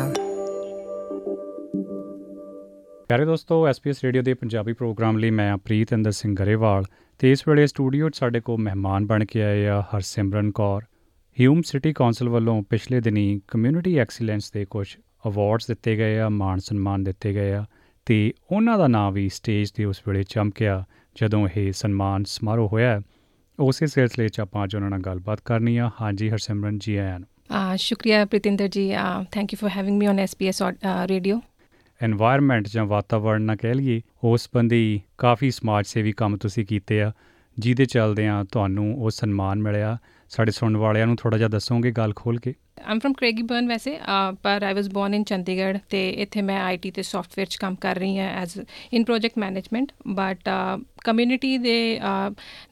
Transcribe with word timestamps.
ਪਿਆਰੇ 3.09 3.25
ਦੋਸਤੋ 3.25 3.70
SBS 3.70 3.95
radio 4.04 4.21
ਦੇ 4.21 4.33
ਪੰਜਾਬੀ 4.33 4.73
ਪ੍ਰੋਗਰਾਮ 4.73 5.17
ਲਈ 5.17 5.29
ਮੈਂ 5.29 5.57
ਪ੍ਰੀਤ 5.57 5.93
ਅੰਦਰ 5.93 6.11
ਸਿੰਘ 6.11 6.36
ਗਰੇਵਾਲ 6.36 6.83
ਤੇ 7.19 7.31
ਇਸ 7.31 7.47
ਵੇਲੇ 7.47 7.67
ਸਟੂਡੀਓ 7.67 8.09
'ਚ 8.09 8.17
ਸਾਡੇ 8.17 8.39
ਕੋਲ 8.39 8.61
ਮਹਿਮਾਨ 8.61 9.05
ਬਣ 9.05 9.25
ਕੇ 9.25 9.43
ਆਏ 9.43 9.68
ਆ 9.68 9.82
Harsimran 9.82 10.51
Kaur. 10.51 10.82
Hume 11.39 11.61
City 11.61 11.93
Council 11.93 12.29
ਵੱਲੋਂ 12.29 12.64
ਪਿਛਲੇ 12.64 13.01
ਦਿਨੀ 13.01 13.41
ਕਮਿਊਨਿਟੀ 13.47 13.97
ਐਕਸੀਲੈਂਸ 13.97 14.51
ਦੇ 14.51 14.65
ਕੁਝ 14.65 14.97
ਅਵਾਰਡਸ 15.28 15.68
ਦਿੱਤੇ 15.68 15.96
ਗਏ 15.96 16.19
ਆ, 16.19 16.29
ਮਾਣ 16.29 16.60
ਸਨਮਾਨ 16.60 17.04
ਦਿੱਤੇ 17.04 17.33
ਗਏ 17.33 17.51
ਆ 17.51 17.65
ਤੇ 18.05 18.33
ਉਹਨਾਂ 18.51 18.78
ਦਾ 18.78 18.87
ਨਾਮ 18.87 19.14
ਵੀ 19.14 19.29
ਸਟੇਜ 19.29 19.71
ਤੇ 19.71 19.86
ਉਸ 19.86 20.01
ਵੇਲੇ 20.07 20.23
ਚਮਕਿਆ 20.23 20.86
ਜਦੋਂ 21.15 21.47
ਇਹ 21.57 21.71
ਸਨਮਾਨ 21.71 22.23
ਸਮਾਰੋਹ 22.23 22.69
ਹੋਇਆ। 22.69 23.01
ਉਸੇ 23.60 23.87
ਸਿਲਸਿਲੇ 23.87 24.29
'ਚ 24.29 24.39
ਆਪਾਂ 24.39 24.64
ਅੱਜ 24.64 24.75
ਉਹਨਾਂ 24.75 24.89
ਨਾਲ 24.89 25.00
ਗੱਲਬਾਤ 25.00 25.42
ਕਰਨੀ 25.46 25.78
ਆ। 25.78 25.92
ਹਾਂਜੀ, 26.01 26.29
ਹਰਸਿਮਰਨ 26.29 26.78
ਜੀ 26.78 26.96
ਆਇਆਂ 26.96 27.19
ਸ਼ੁਕਰੀਆ 27.77 28.23
Pritinder 28.25 28.67
ji 28.67 28.91
thank 29.31 29.54
you 29.54 29.57
for 29.61 29.69
having 29.75 29.97
me 29.99 30.07
on 30.07 30.19
SPS 30.19 30.61
radio 31.09 31.39
environment 32.02 32.67
ਜਾਂ 32.69 32.85
ਵਾਤਾਵਰਣ 32.85 33.41
ਨਾ 33.41 33.55
ਕਹਿ 33.55 33.73
ਲਈਏ, 33.73 34.02
ਉਸ 34.23 34.49
ਬੰਦੀ 34.55 35.02
ਕਾਫੀ 35.17 35.52
ਸਮਾਜ 35.52 35.85
ਸੇਵੀ 35.88 36.11
ਕੰਮ 36.11 36.38
ਤੁਸੀਂ 36.38 36.66
ਕੀਤੇ 36.66 37.02
ਆ, 37.02 37.11
ਜਿਹਦੇ 37.58 37.85
ਚੱਲਦੇ 37.85 38.27
ਆ 38.27 38.44
ਤੁਹਾਨੂੰ 38.52 38.94
ਉਹ 38.95 39.09
ਸਨਮਾਨ 39.09 39.61
ਮਿਲਿਆ। 39.61 39.97
ਸਾਡੇ 40.30 40.52
ਸੁਣਨ 40.52 40.78
ਵਾਲਿਆਂ 40.78 41.08
ਨੂੰ 41.08 41.16
ਥੋੜਾ 41.16 41.38
ਜਿਹਾ 41.38 41.50
ਦੱਸੋਗੇ 41.50 41.92
ਗੱਲ 41.92 42.14
ਖੋਲ 42.16 42.39
ਕੇ। 42.39 42.53
ਆਮ 42.86 43.00
ਫਰਮ 43.00 43.14
ਕ੍ਰੇਗੀਬਰਨ 43.14 43.67
ਵੈਸੇ 43.67 43.97
ਪਰ 44.44 44.64
ਆਈ 44.64 44.73
ਵਾਸ 44.73 44.88
ਬੋਰਨ 44.94 45.14
ਇਨ 45.14 45.23
ਚੰਡੀਗੜ੍ਹ 45.23 45.78
ਤੇ 45.89 46.09
ਇੱਥੇ 46.23 46.42
ਮੈਂ 46.42 46.59
ਆਈਟੀ 46.61 46.92
ਤੇ 46.92 47.03
ਸੌਫਟਵੇਅਰ 47.03 47.47
'ਚ 47.50 47.56
ਕੰਮ 47.56 47.75
ਕਰ 47.81 47.95
ਰਹੀ 47.95 48.17
ਹਾਂ 48.17 48.30
as 48.42 48.58
in 48.94 49.03
project 49.03 49.38
management 49.39 49.92
but 50.16 50.50
community 51.06 51.58
ਦੇ 51.58 51.78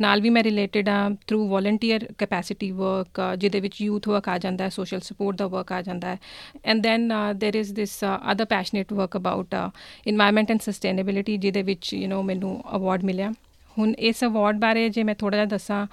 ਨਾਲ 0.02 0.22
ਵੀ 0.22 0.30
ਮੈਂ 0.30 0.44
ਰਿਲੇਟਡ 0.44 0.90
ਆ 0.90 1.10
ਥਰੂ 1.28 1.48
ਵੋਲੰਟੀਅਰ 1.50 2.06
ਕੈਪੈਸਿਟੀ 2.18 2.72
ਵਰਕ 2.72 3.22
ਜਿਹਦੇ 3.38 3.60
ਵਿੱਚ 3.60 3.82
ਯੂਥ 3.82 4.08
ਵਰਕ 4.10 4.30
ਆ 4.30 4.38
ਜਾਂਦਾ 4.38 4.64
ਹੈ 4.64 4.70
ਸੋਸ਼ਲ 4.70 5.00
ਸਪੋਰਟ 5.00 5.38
ਦਾ 5.38 5.48
ਵਰਕ 5.48 5.72
ਆ 5.72 5.82
ਜਾਂਦਾ। 5.82 6.14
ਹੈ 6.14 6.20
and 6.66 6.82
then 6.84 7.12
there 7.44 7.62
is 7.62 7.74
this 7.76 8.00
other 8.32 8.46
passionate 8.46 8.94
work 8.94 9.18
about 9.18 9.56
environment 9.56 10.52
and 10.52 10.62
sustainability 10.62 11.38
ਜਿਹਦੇ 11.38 11.64
ਵਿੱਚ 11.64 11.94
ਯੂ 11.94 12.10
نو 12.12 12.22
ਮੈਨੂੰ 12.24 12.62
ਅਵਾਰਡ 12.76 13.04
ਮਿਲਿਆ। 13.04 13.32
ਹੁਣ 13.78 13.94
ਇਸ 14.00 14.24
ਅਵਾਰਡ 14.24 14.60
ਬਾਰੇ 14.60 14.90
ਜੇ 14.90 15.04
ਮੈਂ 15.04 15.16
ਥੋੜਾ 15.16 15.38
ਜਿਹਾ 15.38 15.46
ਦੱਸਾਂ 15.46 15.88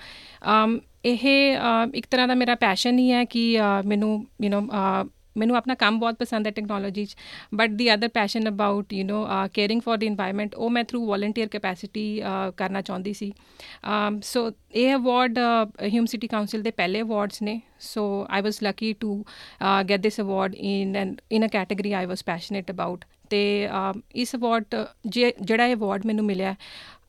ਇਹ 1.05 1.57
ਇੱਕ 1.95 2.07
ਤਰ੍ਹਾਂ 2.11 2.29
ਦਾ 2.29 2.35
ਮੇਰਾ 2.35 2.55
ਪੈਸ਼ਨ 2.55 2.99
ਹੀ 2.99 3.13
ਹੈ 3.13 3.25
ਕਿ 3.25 3.59
ਮੈਨੂੰ 3.87 4.27
ਯੂ 4.43 4.51
نو 4.51 4.65
ਮੈਨੂੰ 5.37 5.57
ਆਪਣਾ 5.57 5.75
ਕੰਮ 5.75 6.01
ਬਹੁਤ 6.01 6.15
ਪਸੰਦ 6.15 6.47
ਹੈ 6.47 6.53
ਟੈਕਨੋਲੋਜੀ 6.53 7.05
'ਚ 7.05 7.17
but 7.55 7.71
the 7.71 7.95
other 7.95 8.09
passion 8.09 8.49
about 8.49 8.93
you 8.93 9.05
know 9.05 9.49
caring 9.55 9.81
for 9.81 9.97
the 9.99 10.09
environment 10.09 10.51
ਉਹ 10.57 10.71
ਮੈਂ 10.71 10.85
ਥਰੂ 10.85 11.07
ਵੋਲੰਟੀਅਰ 11.07 11.49
ਕੈਪੈਸਿਟੀ 11.49 12.23
ਕਰਨਾ 12.57 12.81
ਚਾਹੁੰਦੀ 12.81 13.13
ਸੀ। 13.13 13.33
ਸੋ 14.23 14.53
ਇਹ 14.75 14.95
ਅਵਾਰਡ 14.95 15.39
ਹਿਊਮ 15.83 16.07
ਸਿਟੀ 16.07 16.27
ਕਾਉਂਸਲ 16.27 16.63
ਦੇ 16.63 16.71
ਪਹਿਲੇ 16.71 17.01
ਅਵਾਰਡਸ 17.01 17.43
ਨੇ 17.43 17.61
so 17.81 18.27
I 18.31 18.43
was 18.43 18.63
lucky 18.63 18.93
to 18.93 19.25
get 19.91 20.03
this 20.03 20.21
award 20.21 20.55
in 20.55 21.17
in 21.33 21.47
a 21.47 21.49
category 21.49 21.93
I 21.93 22.07
was 22.07 22.25
passionate 22.25 22.71
about 22.71 23.05
ਤੇ 23.31 23.69
ਇਸ 24.15 24.37
ਅਵਾਰਡ 24.37 24.65
ਜਿਹੜਾ 25.41 25.67
ਇਹ 25.67 25.77
ਅਵਾਰਡ 25.77 26.07
ਮੈਨੂੰ 26.07 26.25
ਮਿਲਿਆ 26.25 26.55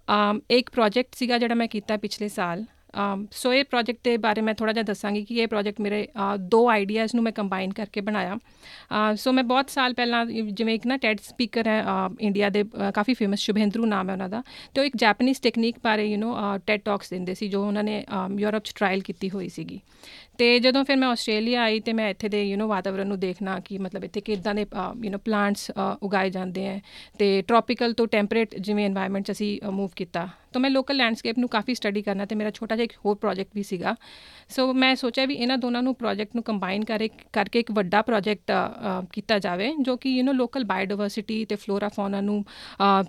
Um, 0.07 0.39
ਇੱਕ 0.49 0.69
ਪ੍ਰੋਜੈਕਟ 0.69 1.16
ਸੀਗਾ 1.16 1.38
ਜਿਹੜਾ 1.38 1.55
ਮੈਂ 1.55 1.67
ਕੀਤਾ 1.67 1.97
ਪਿਛਲੇ 1.97 2.27
ਸਾਲ। 2.27 2.66
Um, 2.97 3.25
ਸੋ 3.31 3.53
ਇਹ 3.53 3.63
ਪ੍ਰੋਜੈਕਟ 3.66 3.99
ਦੇ 4.03 4.16
ਬਾਰੇ 4.17 4.41
ਮੈਂ 4.41 4.53
ਥੋੜਾ 4.53 4.73
ਜਿਹਾ 4.73 4.83
ਦੱਸਾਂਗੀ 4.83 5.23
ਕਿ 5.25 5.35
ਇਹ 5.35 5.47
ਪ੍ਰੋਜੈਕਟ 5.47 5.81
ਮੇਰੇ 5.81 6.07
uh, 6.21 6.38
ਦੋ 6.38 6.69
ਆਈਡੀਆਜ਼ 6.69 7.16
ਨੂੰ 7.16 7.23
ਮੈਂ 7.23 7.31
ਕੰਬਾਈਨ 7.31 7.73
ਕਰਕੇ 7.73 8.02
ਬਣਾਇਆ। 8.02 8.33
Uh, 8.33 9.16
ਸੋ 9.16 9.31
ਮੈਂ 9.31 9.44
ਬਹੁਤ 9.44 9.69
ਸਾਲ 9.69 9.94
ਪਹਿਲਾਂ 9.94 10.25
ਜਿਵੇਂ 10.25 10.75
ਇੱਕ 10.75 10.88
ਨਾ 10.88 10.97
ਟੈਡ 10.97 11.19
ਸਪੀਕਰ 11.19 11.67
ਹੈ 11.67 11.83
ਇੰਡੀਆ 12.19 12.49
ਦੇ 12.49 12.61
uh, 12.61 12.91
ਕਾਫੀ 12.91 13.13
ਫੇਮਸ 13.13 13.39
ਸ਼ੁਭੇਂਦਰੂ 13.39 13.85
ਨਾਮ 13.85 14.09
ਹੈ 14.09 14.13
ਉਹਨਾਂ 14.13 14.29
ਦਾ। 14.29 14.44
ਤੇ 14.73 14.81
ਉਹ 14.81 14.85
ਇੱਕ 14.85 14.97
ਜੈਪਨੀਜ਼ 14.97 15.41
ਟੈਕਨੀਕ 15.41 15.75
ਬਾਰੇ 15.83 16.05
ਯੂ 16.05 16.17
نو 16.17 16.57
ਟੈਡ 16.66 16.81
ਟਾਕਸ 16.85 17.09
ਦਿੰਦੇ 17.09 17.33
ਸੀ 17.33 17.47
ਜੋ 17.47 17.66
ਉਹਨਾਂ 17.67 17.83
ਨੇ 17.83 18.03
ਯੂਰਪ 18.38 18.63
'ਚ 18.63 18.73
ਟ੍ਰਾਇਲ 18.75 19.02
ਕੀਤੀ 19.02 19.29
ਹੋਈ 19.29 19.49
ਸੀਗੀ। 19.49 19.79
ਤੇ 20.42 20.47
ਜਦੋਂ 20.59 20.84
ਫਿਰ 20.84 20.95
ਮੈਂ 20.97 21.08
ਆਸਟ੍ਰੇਲੀਆ 21.08 21.61
ਆਈ 21.61 21.80
ਤੇ 21.80 21.94
ਮੈਂ 21.94 22.09
ਇੱਥੇ 22.09 22.30
ਦੇ 22.30 22.42
ਯੂ 22.44 22.56
نو 22.58 22.67
ਵਾਤਾਵਰਣ 22.67 23.08
ਨੂੰ 23.08 23.20
ਦੇਖਣਾ 23.20 23.59
ਕਿ 23.66 23.78
ਮਤਲਬ 23.78 24.03
ਇੱਥੇ 24.03 24.22
ਕਿਦਾਂ 24.22 24.53
ਦੇ 24.56 24.61
ਯੂ 24.61 25.11
نو 25.11 25.17
ਪਲਾਂਟਸ 25.25 25.70
ਉਗਾਏ 26.03 26.29
ਜਾਂਦੇ 26.29 26.68
ਆ 26.68 26.79
ਤੇ 27.19 27.41
ਟ੍ਰੋਪੀਕਲ 27.47 27.94
ਤੋਂ 27.94 28.06
ਟੈਂਪਰੇਟ 28.07 28.56
ਜਿਵੇਂ 28.57 28.88
এনवायरमेंट 28.90 29.25
ਚ 29.25 29.31
ਅਸੀਂ 29.31 29.50
ਮੂਵ 29.72 29.90
ਕੀਤਾ। 29.96 30.28
ਤਾਂ 30.53 30.62
ਮੈਂ 30.62 30.69
ਲੋਕਲ 30.69 30.96
ਲੈਂਡਸਕੇਪ 30.97 31.38
ਨੂੰ 31.40 31.50
ਕਾਫੀ 31.50 31.75
ਸਟੱਡੀ 31.75 32.02
ਕਰਨਾ 32.02 32.25
ਤੇ 32.25 32.35
ਮੇਰਾ 32.35 32.52
ਛੋਟਾ 32.52 32.75
ਜਿਹਾ 32.75 32.84
ਇੱਕ 32.84 32.94
ਹੋਰ 33.06 33.16
ਪ੍ਰੋਜੈਕਟ 33.16 33.56
ਵੀ 33.56 33.63
ਸੀਗਾ। 33.63 33.96
ਸੋ 34.50 34.74
ਮੈਂ 34.74 34.94
ਸੋਚਿਆ 34.96 35.25
ਵੀ 35.25 35.35
ਇਹਨਾਂ 35.35 35.57
ਦੋਨਾਂ 35.57 35.81
ਨੂੰ 35.84 35.94
ਪ੍ਰੋਜੈਕਟ 35.96 36.35
ਨੂੰ 36.35 36.44
ਕੰਬਾਈਨ 36.44 36.85
ਕਰੇ, 36.85 37.09
ਕਰਕੇ 37.34 37.59
ਇੱਕ 37.59 37.72
ਵੱਡਾ 37.72 38.02
ਪ੍ਰੋਜੈਕਟ 38.02 38.52
ਕੀਤਾ 39.13 39.38
ਜਾਵੇ 39.40 39.72
ਜੋ 39.79 39.96
ਕਿ 39.97 40.09
ਯੂ 40.09 40.23
نو 40.23 40.34
ਲੋਕਲ 40.35 40.63
ਬਾਇਓਡਾਇਵਰਸਿਟੀ 40.63 41.44
ਤੇ 41.46 41.56
ਫਲੋਰਾ 41.56 41.90
ਫੌਨਾ 41.96 42.22
ਨੂੰ 42.22 42.44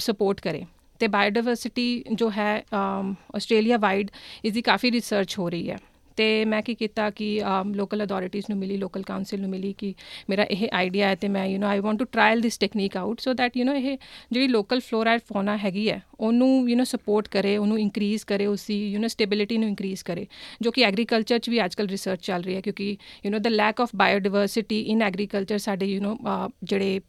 ਸਪੋਰਟ 0.00 0.40
ਕਰੇ। 0.40 0.64
ਤੇ 1.00 1.08
ਬਾਇਓਡਾਇਵਰਸਿਟੀ 1.08 2.04
ਜੋ 2.12 2.30
ਹੈ 2.30 2.52
ਆਸਟ੍ਰੇਲੀਆ 2.74 3.76
ਵਾਈਡ 3.78 4.10
ਇਸ 4.44 4.52
ਦੀ 4.52 4.62
ਕਾਫੀ 4.62 4.90
ਰਿਸਰਚ 4.90 5.38
ਹੋ 5.38 5.48
ਰਹੀ 5.48 5.70
ਹੈ। 5.70 5.78
ਤੇ 6.17 6.45
ਮੈਂ 6.45 6.61
ਕੀ 6.61 6.73
ਕੀਤਾ 6.75 7.09
ਕਿ 7.09 7.27
ਲੋਕਲ 7.75 8.03
ਅਥਾਰਟੀਜ਼ 8.03 8.45
ਨੂੰ 8.49 8.57
ਮਿਲੀ 8.59 8.77
ਲੋਕਲ 8.77 9.01
ਕਾਉਂਸਲ 9.01 9.39
ਨੂੰ 9.39 9.49
ਮਿਲੀ 9.49 9.73
ਕਿ 9.73 9.93
ਮੇਰਾ 10.29 10.43
ਇਹ 10.43 10.67
ਆਈਡੀਆ 10.73 11.07
ਹੈ 11.07 11.15
ਤੇ 11.15 11.27
ਮੈਂ 11.27 11.45
you 11.45 11.59
know 11.59 11.65
I 11.65 11.79
want 11.79 11.99
to 11.99 12.05
trial 12.05 12.41
this 12.41 12.57
technique 12.57 12.97
out 12.97 13.19
so 13.19 13.33
that 13.33 13.57
you 13.57 13.65
know 13.65 13.75
ਇਹ 13.75 13.97
ਜਿਹੜੀ 14.31 14.47
ਲੋਕਲ 14.47 14.79
ਫਲੋਰਾ 14.79 15.11
ਐਂਡ 15.11 15.21
ਫੌਨਾ 15.27 15.57
ਹੈਗੀ 15.57 15.89
ਹੈ 15.89 16.01
ਉਹਨੂੰ 16.19 16.69
ਯੂ 16.69 16.77
نو 16.77 16.83
ਸਪੋਰਟ 16.83 17.27
ਕਰੇ 17.27 17.55
ਉਹਨੂੰ 17.57 17.79
ਇੰਕਰੀਜ਼ 17.79 18.25
ਕਰੇ 18.25 18.45
ਉਸਦੀ 18.45 18.77
ਯੂ 18.91 19.01
نو 19.01 19.07
ਸਟੇਬਿਲਿਟੀ 19.07 19.57
ਨੂੰ 19.57 19.69
ਇੰਕਰੀਜ਼ 19.69 20.03
ਕਰੇ 20.03 20.25
ਜੋ 20.61 20.71
ਕਿ 20.71 20.83
ਐਗਰੀਕਲਚਰ 20.83 21.39
'ਚ 21.39 21.49
ਵੀ 21.49 21.63
ਅੱਜਕੱਲ 21.65 21.87
ਰਿਸਰਚ 21.87 22.21
ਚੱਲ 22.21 22.43
ਰਹੀ 22.43 22.55
ਹੈ 22.55 22.61
ਕਿਉਂਕਿ 22.61 22.89
you 23.25 23.31
know 23.31 23.39
the 23.39 23.47
lack 23.47 23.81
of 23.81 23.95
biodiversity 23.95 24.79
in 24.81 25.01
agriculture 25.01 25.57
ਸਾਡੇ 25.57 25.85
ਯੂ 25.85 26.01
نو 26.01 26.49
ਜਿਹੜੇ 26.63 26.99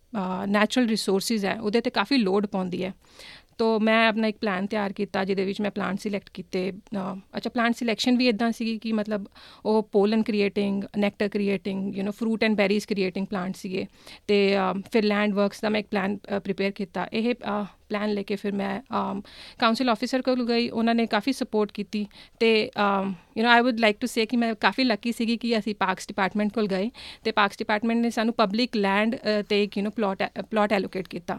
ਨੈਚੁਰਲ 0.48 0.88
ਰਿਸੋਰਸਿਸ 0.88 1.44
ਹੈ 1.44 1.59
ਉਹਦੇ 1.60 1.81
ਤੇ 1.81 1.91
ਕਾਫੀ 1.91 2.16
ਲੋਡ 2.16 2.47
ਪਾਉਂਦੀ 2.47 2.84
ਹੈ 2.84 2.92
ਤੋ 3.58 3.80
ਮੈਂ 3.80 4.08
ਆਪਣਾ 4.08 4.28
ਇੱਕ 4.28 4.38
ਪਲਾਨ 4.38 4.66
ਤਿਆਰ 4.66 4.94
ਕੀਤਾ 4.94 5.24
ਜਿਹਦੇ 5.25 5.46
ਵਿੱਚ 5.46 5.62
ਮੈਂ 5.62 5.72
ਪਲਾਂਟ 5.72 6.00
ਸਿਲੈਕਟ 6.00 6.30
ਕੀਤੇ 6.34 6.72
ਅੱਛਾ 7.38 7.50
ਪਲਾਂਟ 7.50 7.75
ਸਿਲੈਕਸ਼ਨ 7.75 8.18
ਵੀ 8.18 8.28
ਇਦਾਂ 8.28 8.52
ਸੀਗੀ 8.52 8.78
ਕਿ 8.78 8.91
ਮਤਲਬ 8.94 9.25
ਉਹ 9.66 9.81
pollen 9.91 10.24
creating 10.24 10.84
nectar 10.97 11.28
creating 11.28 11.96
you 11.96 12.03
know 12.03 12.12
fruit 12.12 12.44
and 12.44 12.56
berries 12.56 12.88
creating 12.88 13.28
plant 13.28 13.56
ਸੀਗੇ 13.56 13.86
ਤੇ 14.28 14.56
ਫਿਰ 14.91 15.03
ਲੈਂਡ 15.03 15.34
ਵਰਕਸ 15.34 15.62
ਦਾ 15.62 15.69
ਮੈਂ 15.69 15.80
ਇੱਕ 15.80 15.88
ਪਲਾਨ 15.91 16.18
ਪ੍ਰਿਪੇਅਰ 16.44 16.72
ਕੀਤਾ। 16.72 17.08
ਇਹ 17.14 17.34
ਪਲਾਨ 17.88 18.12
ਲੈ 18.14 18.22
ਕੇ 18.22 18.36
ਫਿਰ 18.36 18.53
ਮੈਂ 18.53 18.81
ਕਾਉਂਸਲ 19.59 19.88
ਆਫੀਸਰ 19.88 20.22
ਕੋਲ 20.22 20.44
ਗਈ 20.47 20.69
ਉਹਨਾਂ 20.69 20.94
ਨੇ 20.94 21.06
ਕਾਫੀ 21.06 21.32
ਸਪੋਰਟ 21.32 21.72
ਕੀਤੀ 21.72 22.06
ਤੇ 22.41 22.50
you 23.36 23.42
know 23.42 23.47
I 23.47 23.60
would 23.60 23.81
like 23.81 23.98
to 24.00 24.06
say 24.06 24.26
ਕਿ 24.26 24.36
ਮੈਂ 24.36 24.54
ਕਾਫੀ 24.54 24.84
ਲੱਕੀ 24.84 25.12
ਸੀਗੀ 25.12 25.36
ਕਿ 25.36 25.56
ਅਸੀਂ 25.59 25.75
ਪਾਰਕਸ 25.75 26.09
ਡਿਪਾਰਟਮੈਂਟ 26.09 26.53
ਕੋਲ 26.53 26.66
ਗਏ 26.66 26.91
ਤੇ 27.25 27.32
ਪਾਰਕਸ 27.32 27.59
ਡਿਪਾਰਟਮੈਂਟ 27.59 28.03
ਨੇ 28.03 28.10
ਸਾਨੂੰ 28.10 28.34
ਪਬਲਿਕ 28.34 28.76
ਲੈਂਡ 28.76 29.16
ਤੇ 29.48 29.62
ਇੱਕ 29.62 29.78
you 29.78 29.84
know 29.84 29.91
plot 29.91 30.22
plot 30.50 30.72
allocate 30.72 31.09
ਕੀਤਾ 31.09 31.38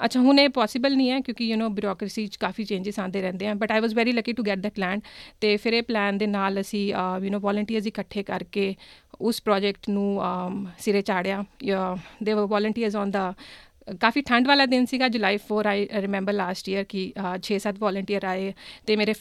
ਅੱਛਾ 0.00 0.20
ਹੁਣ 0.20 0.38
ਇਹ 0.38 0.48
ਪੋਸੀਬਲ 0.50 0.96
ਨਹੀਂ 0.96 1.10
ਹੈ 1.10 1.20
ਕਿਉਂਕਿ 1.20 1.44
ਯੂ 1.44 1.56
نو 1.56 1.68
ਬਿਊਰੋਕ੍ਰੇਸੀ 1.70 2.26
'ਚ 2.26 2.36
ਕਾਫੀ 2.36 2.64
ਚੇਂਜਸ 2.64 2.98
ਆਉਂਦੇ 2.98 3.22
ਰਹਿੰਦੇ 3.22 3.46
ਆ 3.46 3.54
but 3.54 3.72
I 3.72 3.80
was 3.80 3.94
very 3.94 4.12
lucky 4.12 4.32
to 4.32 4.42
get 4.42 4.58
that 4.58 4.78
land 4.78 5.00
ਤੇ 5.40 5.56
ਫਿਰ 5.56 5.72
ਇਹ 5.72 5.82
ਪਲਾਨ 5.82 6.18
ਦੇ 6.18 6.26
ਨਾਲ 6.26 6.60
ਅਸੀਂ 6.60 6.86
ਯੂ 6.88 7.30
نو 7.30 7.40
ਵੋਲੰਟੀਅਰਸ 7.40 7.86
ਇਕੱਠੇ 7.86 8.22
ਕਰਕੇ 8.22 8.74
ਉਸ 9.20 9.40
ਪ੍ਰੋਜੈਕਟ 9.42 9.88
ਨੂੰ 9.88 10.22
ਸਿਰੇ 10.78 11.02
ਚਾੜਿਆ 11.02 11.44
ਦੇ 12.22 12.32
ਵਰ 12.32 12.46
ਵੋਲੰਟੀਅਰਸ 12.46 12.96
ਔਨ 12.96 13.10
ਦਾ 13.10 13.32
ਕਾਫੀ 13.95 14.21
ਠੰਡ 14.21 14.47
ਵਾਲਾ 14.47 14.65
ਦਿਨ 14.67 14.85
ਸੀਗਾ 14.85 15.07
ਜੁਲਾਈ 15.07 15.37
4 15.47 15.67
ਆਈ 15.67 15.87
ਰਿਮੈਂਬਰ 16.01 16.33
ਲਾਸਟ 16.33 16.69
ਈਅਰ 16.69 16.83
ਕਿ 16.85 17.03
6-7 17.43 17.79
ਵੋਲੰਟੀਅਰ 17.79 18.25
ਆਏ 18.25 18.51
ਤੇ 18.85 18.95
ਮੇਰੇ 18.95 19.13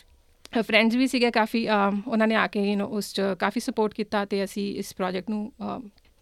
ਫਰੈਂਡਸ 0.52 0.96
ਵੀ 0.96 1.06
ਸੀਗੇ 1.06 1.30
ਕਾਫੀ 1.32 1.66
ਉਹਨਾਂ 1.68 2.26
ਨੇ 2.26 2.34
ਆ 2.36 2.46
ਕੇ 2.48 2.60
ਯੂ 2.62 2.76
نو 2.76 2.88
ਉਸ 2.98 3.12
'ਚ 3.14 3.34
ਕਾਫੀ 3.38 3.60
ਸਪੋਰਟ 3.60 3.94
ਕੀਤਾ 3.94 4.24
ਤੇ 4.24 4.42
ਅਸੀਂ 4.44 4.66
ਇਸ 4.76 4.94
ਪ੍ਰੋਜੈਕਟ 4.94 5.30
ਨੂੰ 5.30 5.42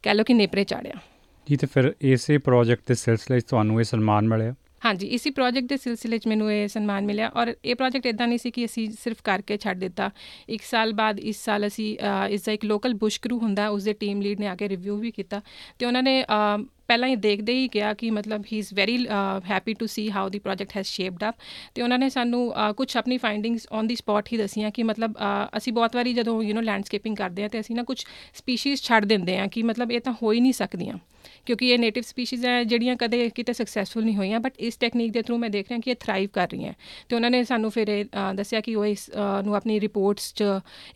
ਕਹਿ 0.04 0.14
ਲਓ 0.14 0.24
ਕਿ 0.24 0.34
ਨੇਪਰੇ 0.34 0.64
ਚਾੜਿਆ 0.66 1.00
ਜੀ 1.46 1.56
ਤੇ 1.56 1.66
ਫਿਰ 1.66 1.94
ਇਸੇ 2.04 2.38
ਪ੍ਰੋਜੈਕਟ 2.44 2.88
ਦੇ 2.88 2.94
ਸਿਲਸਿਲੇ 2.96 3.40
'ਚ 3.40 3.44
ਤੁਹਾਨੂੰ 3.46 3.80
ਇਹ 3.80 3.84
ਸਨਮਾਨ 3.84 4.28
ਮਿਲਿਆ 4.28 4.54
ਹਾਂਜੀ 4.84 5.06
ਇਸੇ 5.08 5.30
ਪ੍ਰੋਜੈਕਟ 5.30 5.68
ਦੇ 5.68 5.76
ਸਿਲਸਿਲੇ 5.76 6.18
'ਚ 6.18 6.28
ਮੈਨੂੰ 6.28 6.52
ਇਹ 6.52 6.66
ਸਨਮਾਨ 6.68 7.06
ਮਿਲਿਆ 7.06 7.30
ਔਰ 7.36 7.54
ਇਹ 7.54 7.74
ਪ੍ਰੋਜੈਕਟ 7.76 8.06
ਇਦਾਂ 8.06 8.26
ਨਹੀਂ 8.28 8.38
ਸੀ 8.38 8.50
ਕਿ 8.50 8.64
ਅਸੀਂ 8.64 8.88
ਸਿਰਫ 8.98 9.22
ਕਰਕੇ 9.24 9.56
ਛੱਡ 9.56 9.78
ਦਿੱਤਾ 9.78 10.10
ਇੱਕ 10.48 10.62
ਸਾਲ 10.62 10.92
ਬਾਅਦ 10.92 11.18
ਇਸ 11.20 11.44
ਸਾਲ 11.44 11.66
ਅਸੀਂ 11.66 11.96
ਇਸ 12.30 12.44
ਦਾ 12.44 12.52
ਇੱਕ 12.52 12.64
ਲੋਕਲ 12.64 12.94
ਬੁਸ਼ 12.96 13.20
ਕਰੂ 13.20 13.38
ਹੁੰਦਾ 13.38 13.68
ਉਸ 13.68 13.84
ਦੇ 13.84 13.92
ਟੀਮ 14.00 14.20
ਲੀਡ 14.20 14.40
ਨੇ 14.40 14.46
ਆ 14.46 14.54
ਕੇ 14.54 14.68
ਰਿਵਿਊ 14.68 14.96
ਵੀ 14.96 15.10
ਕੀਤਾ 15.10 15.40
ਤੇ 15.78 15.86
ਉਹਨਾਂ 15.86 16.02
ਨੇ 16.02 16.22
ਪਹਿਲਾਂ 16.88 17.08
ਹੀ 17.08 17.16
ਦੇਖਦੇ 17.16 17.52
ਹੀ 17.52 17.68
ਕਿਹਾ 17.68 17.92
ਕਿ 17.94 18.10
ਮਤਲਬ 18.10 18.44
he 18.52 18.58
is 18.58 18.72
very 18.74 18.96
happy 19.50 19.74
to 19.74 19.86
see 19.86 20.10
how 20.10 20.28
the 20.28 20.38
project 20.38 20.76
has 20.76 20.86
shaped 20.86 21.24
up 21.28 21.34
ਤੇ 21.74 21.82
ਉਹਨਾਂ 21.82 21.98
ਨੇ 21.98 22.08
ਸਾਨੂੰ 22.08 22.52
ਕੁਝ 22.76 22.96
ਆਪਣੀ 22.96 23.18
ਫਾਈਂਡਿੰਗਸ 23.18 23.66
ਔਨ 23.72 23.86
ਦੀ 23.86 23.96
ਸਪੌਟ 23.96 24.28
ਹੀ 24.32 24.38
ਦਸੀਆਂ 24.38 24.70
ਕਿ 24.70 24.82
ਮਤਲਬ 24.82 25.16
ਅਸੀਂ 25.56 25.72
ਬਹੁਤ 25.72 25.96
ਵਾਰੀ 25.96 26.14
ਜਦੋਂ 26.14 26.42
ਯੂ 26.42 26.54
نو 26.54 26.62
ਲੈਂਡਸਕੇਪਿੰਗ 26.62 27.16
ਕਰਦੇ 27.16 27.44
ਆ 27.44 27.48
ਤੇ 27.48 27.60
ਅਸੀਂ 27.60 27.76
ਨਾ 27.76 27.82
ਕੁਝ 27.82 27.98
ਸਪੀਸੀਜ਼ 28.34 28.82
ਛੱਡ 28.82 29.04
ਦਿੰਦੇ 29.04 29.38
ਆ 29.38 29.46
ਕਿ 29.46 29.62
ਮਤਲਬ 29.62 29.92
ਇਹ 29.92 30.00
ਤਾਂ 30.00 30.14
ਹੋ 30.22 30.32
ਹੀ 30.32 30.40
ਨਹੀਂ 30.40 30.52
ਸਕਦੀਆਂ। 30.52 30.98
ਕਿਉਂਕਿ 31.46 31.68
ਇਹ 31.70 31.78
ਨੇਟਿਵ 31.78 32.02
ਸਪੀਸੀਜ਼ 32.02 32.44
ਹੈ, 32.46 32.62
ਜਿਹੜੀਆਂ 32.64 32.96
ਕਦੇ 32.96 33.28
ਕਿਤੇ 33.34 33.52
ਸਕਸੈਸਫੁਲ 33.52 34.04
ਨਹੀਂ 34.04 34.16
ਹੋਈਆਂ 34.16 34.40
ਬਟ 34.40 34.52
ਇਸ 34.58 34.76
ਟੈਕਨੀਕ 34.76 35.12
ਦੇ 35.12 35.22
ਥਰੂ 35.22 35.38
ਮੈਂ 35.38 35.50
ਦੇਖ 35.50 35.68
ਰਿਹਾ 35.68 35.80
ਕਿ 35.80 35.90
ਇਹ 35.90 35.96
ਥਰਾਈਵ 36.00 36.28
ਕਰ 36.32 36.48
ਰਹੀਆਂ। 36.52 36.72
ਤੇ 37.08 37.16
ਉਹਨਾਂ 37.16 37.30
ਨੇ 37.30 37.42
ਸਾਨੂੰ 37.44 37.70
ਫਿਰ 37.70 37.88
ਇਹ 37.88 38.04
ਦੱਸਿਆ 38.34 38.60
ਕਿ 38.60 38.74
ਉਹ 38.74 38.86
ਇਸ 38.86 39.10
ਨੂੰ 39.44 39.56
ਆਪਣੀ 39.56 39.80
ਰਿਪੋਰਟਸ 39.80 40.32
'ਚ 40.34 40.44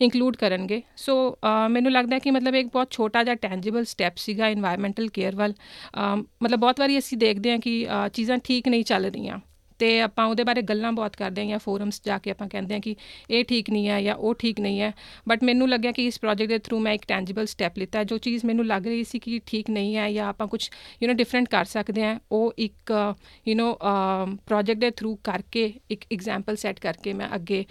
ਇਨਕਲੂਡ 0.01 0.35
ਕਰਨਗੇ। 0.35 0.81
ਸੋ 0.97 1.15
ਮੈਨੂੰ 1.71 1.91
ਲੱਗਦਾ 1.91 2.15
ਹੈ 2.15 2.19
ਕਿ 2.19 2.31
ਮਤਲਬ 2.31 2.55
ਇੱਕ 2.55 2.69
ਬਹੁਤ 2.73 2.91
ਛੋਟਾ 2.91 3.23
ਜਿਹਾ 3.23 3.35
ਟੈਂਜੀਬਲ 3.41 3.85
ਸਟੈਪ 3.85 4.17
ਸੀਗਾ 4.17 4.51
এনवायरमेंटल 4.51 5.09
ਕੇਅਰ 5.13 5.35
ਵੱਲ। 5.35 5.53
ਮਤਲਬ 6.43 6.59
ਬਹੁਤ 6.59 6.79
ਵਾਰੀ 6.79 6.97
ਅਸੀਂ 6.97 7.17
ਦੇਖਦੇ 7.17 7.51
ਹਾਂ 7.51 7.59
ਕਿ 7.59 7.87
ਚੀਜ਼ਾਂ 8.13 8.37
ਠੀਕ 8.43 8.67
ਨਹੀਂ 8.67 8.83
ਚੱਲ 8.83 9.05
ਰਹੀਆਂ। 9.05 9.39
ਤੇ 9.80 10.00
ਆਪਾਂ 10.00 10.26
ਉਹਦੇ 10.26 10.44
ਬਾਰੇ 10.44 10.62
ਗੱਲਾਂ 10.62 10.92
ਬਹੁਤ 10.92 11.16
ਕਰਦੇ 11.16 11.40
ਹਾਂ 11.40 11.48
ਜਾਂ 11.48 11.58
ਫੋਰਮਸ 11.58 12.00
ਜਾ 12.04 12.18
ਕੇ 12.18 12.30
ਆਪਾਂ 12.30 12.48
ਕਹਿੰਦੇ 12.48 12.74
ਹਾਂ 12.74 12.80
ਕਿ 12.80 12.94
ਇਹ 13.30 13.44
ਠੀਕ 13.44 13.70
ਨਹੀਂ 13.70 13.88
ਹੈ 13.88 14.00
ਜਾਂ 14.02 14.14
ਉਹ 14.14 14.34
ਠੀਕ 14.34 14.60
ਨਹੀਂ 14.60 14.80
ਹੈ 14.80 14.92
ਬਟ 15.28 15.44
ਮੈਨੂੰ 15.44 15.68
ਲੱਗਿਆ 15.68 15.92
ਕਿ 15.92 16.06
ਇਸ 16.06 16.18
ਪ੍ਰੋਜੈਕਟ 16.20 16.48
ਦੇ 16.48 16.58
ਥਰੂ 16.58 16.78
ਮੈਂ 16.78 16.92
ਇੱਕ 16.92 17.02
ਟੈਂਜੀਬਲ 17.08 17.46
ਸਟੈਪ 17.46 17.78
ਲਿੱਤਾ 17.78 18.04
ਜੋ 18.04 18.18
ਚੀਜ਼ 18.18 18.44
ਮੈਨੂੰ 18.46 18.66
ਲੱਗ 18.66 18.86
ਰਹੀ 18.86 19.04
ਸੀ 19.04 19.18
ਕਿ 19.18 19.40
ਠੀਕ 19.46 19.70
ਨਹੀਂ 19.70 19.96
ਹੈ 19.96 20.10
ਜਾਂ 20.12 20.28
ਆਪਾਂ 20.28 20.46
ਕੁਝ 20.46 20.70
ਯੂ 21.02 21.08
نو 21.08 21.16
ਡਿਫਰੈਂਟ 21.16 21.48
ਕਰ 21.48 21.64
ਸਕਦੇ 21.64 22.04
ਹਾਂ 22.04 22.18
ਉਹ 22.32 22.54
ਇੱਕ 22.58 22.92
ਯੂ 23.48 23.54
نو 23.54 23.74
ਪ੍ਰੋਜੈਕਟ 24.46 24.80
ਦੇ 24.80 24.90
ਥਰੂ 24.90 25.14
ਕਰਕੇ 25.24 25.72
ਇੱਕ 25.90 26.04
ਐਗਜ਼ਾਮਪਲ 26.12 26.56
ਸੈੱਟ 26.56 26.80
ਕਰਕੇ 26.80 27.12
ਮੈਂ 27.12 27.28
ਅੱਗੇ 27.34 27.64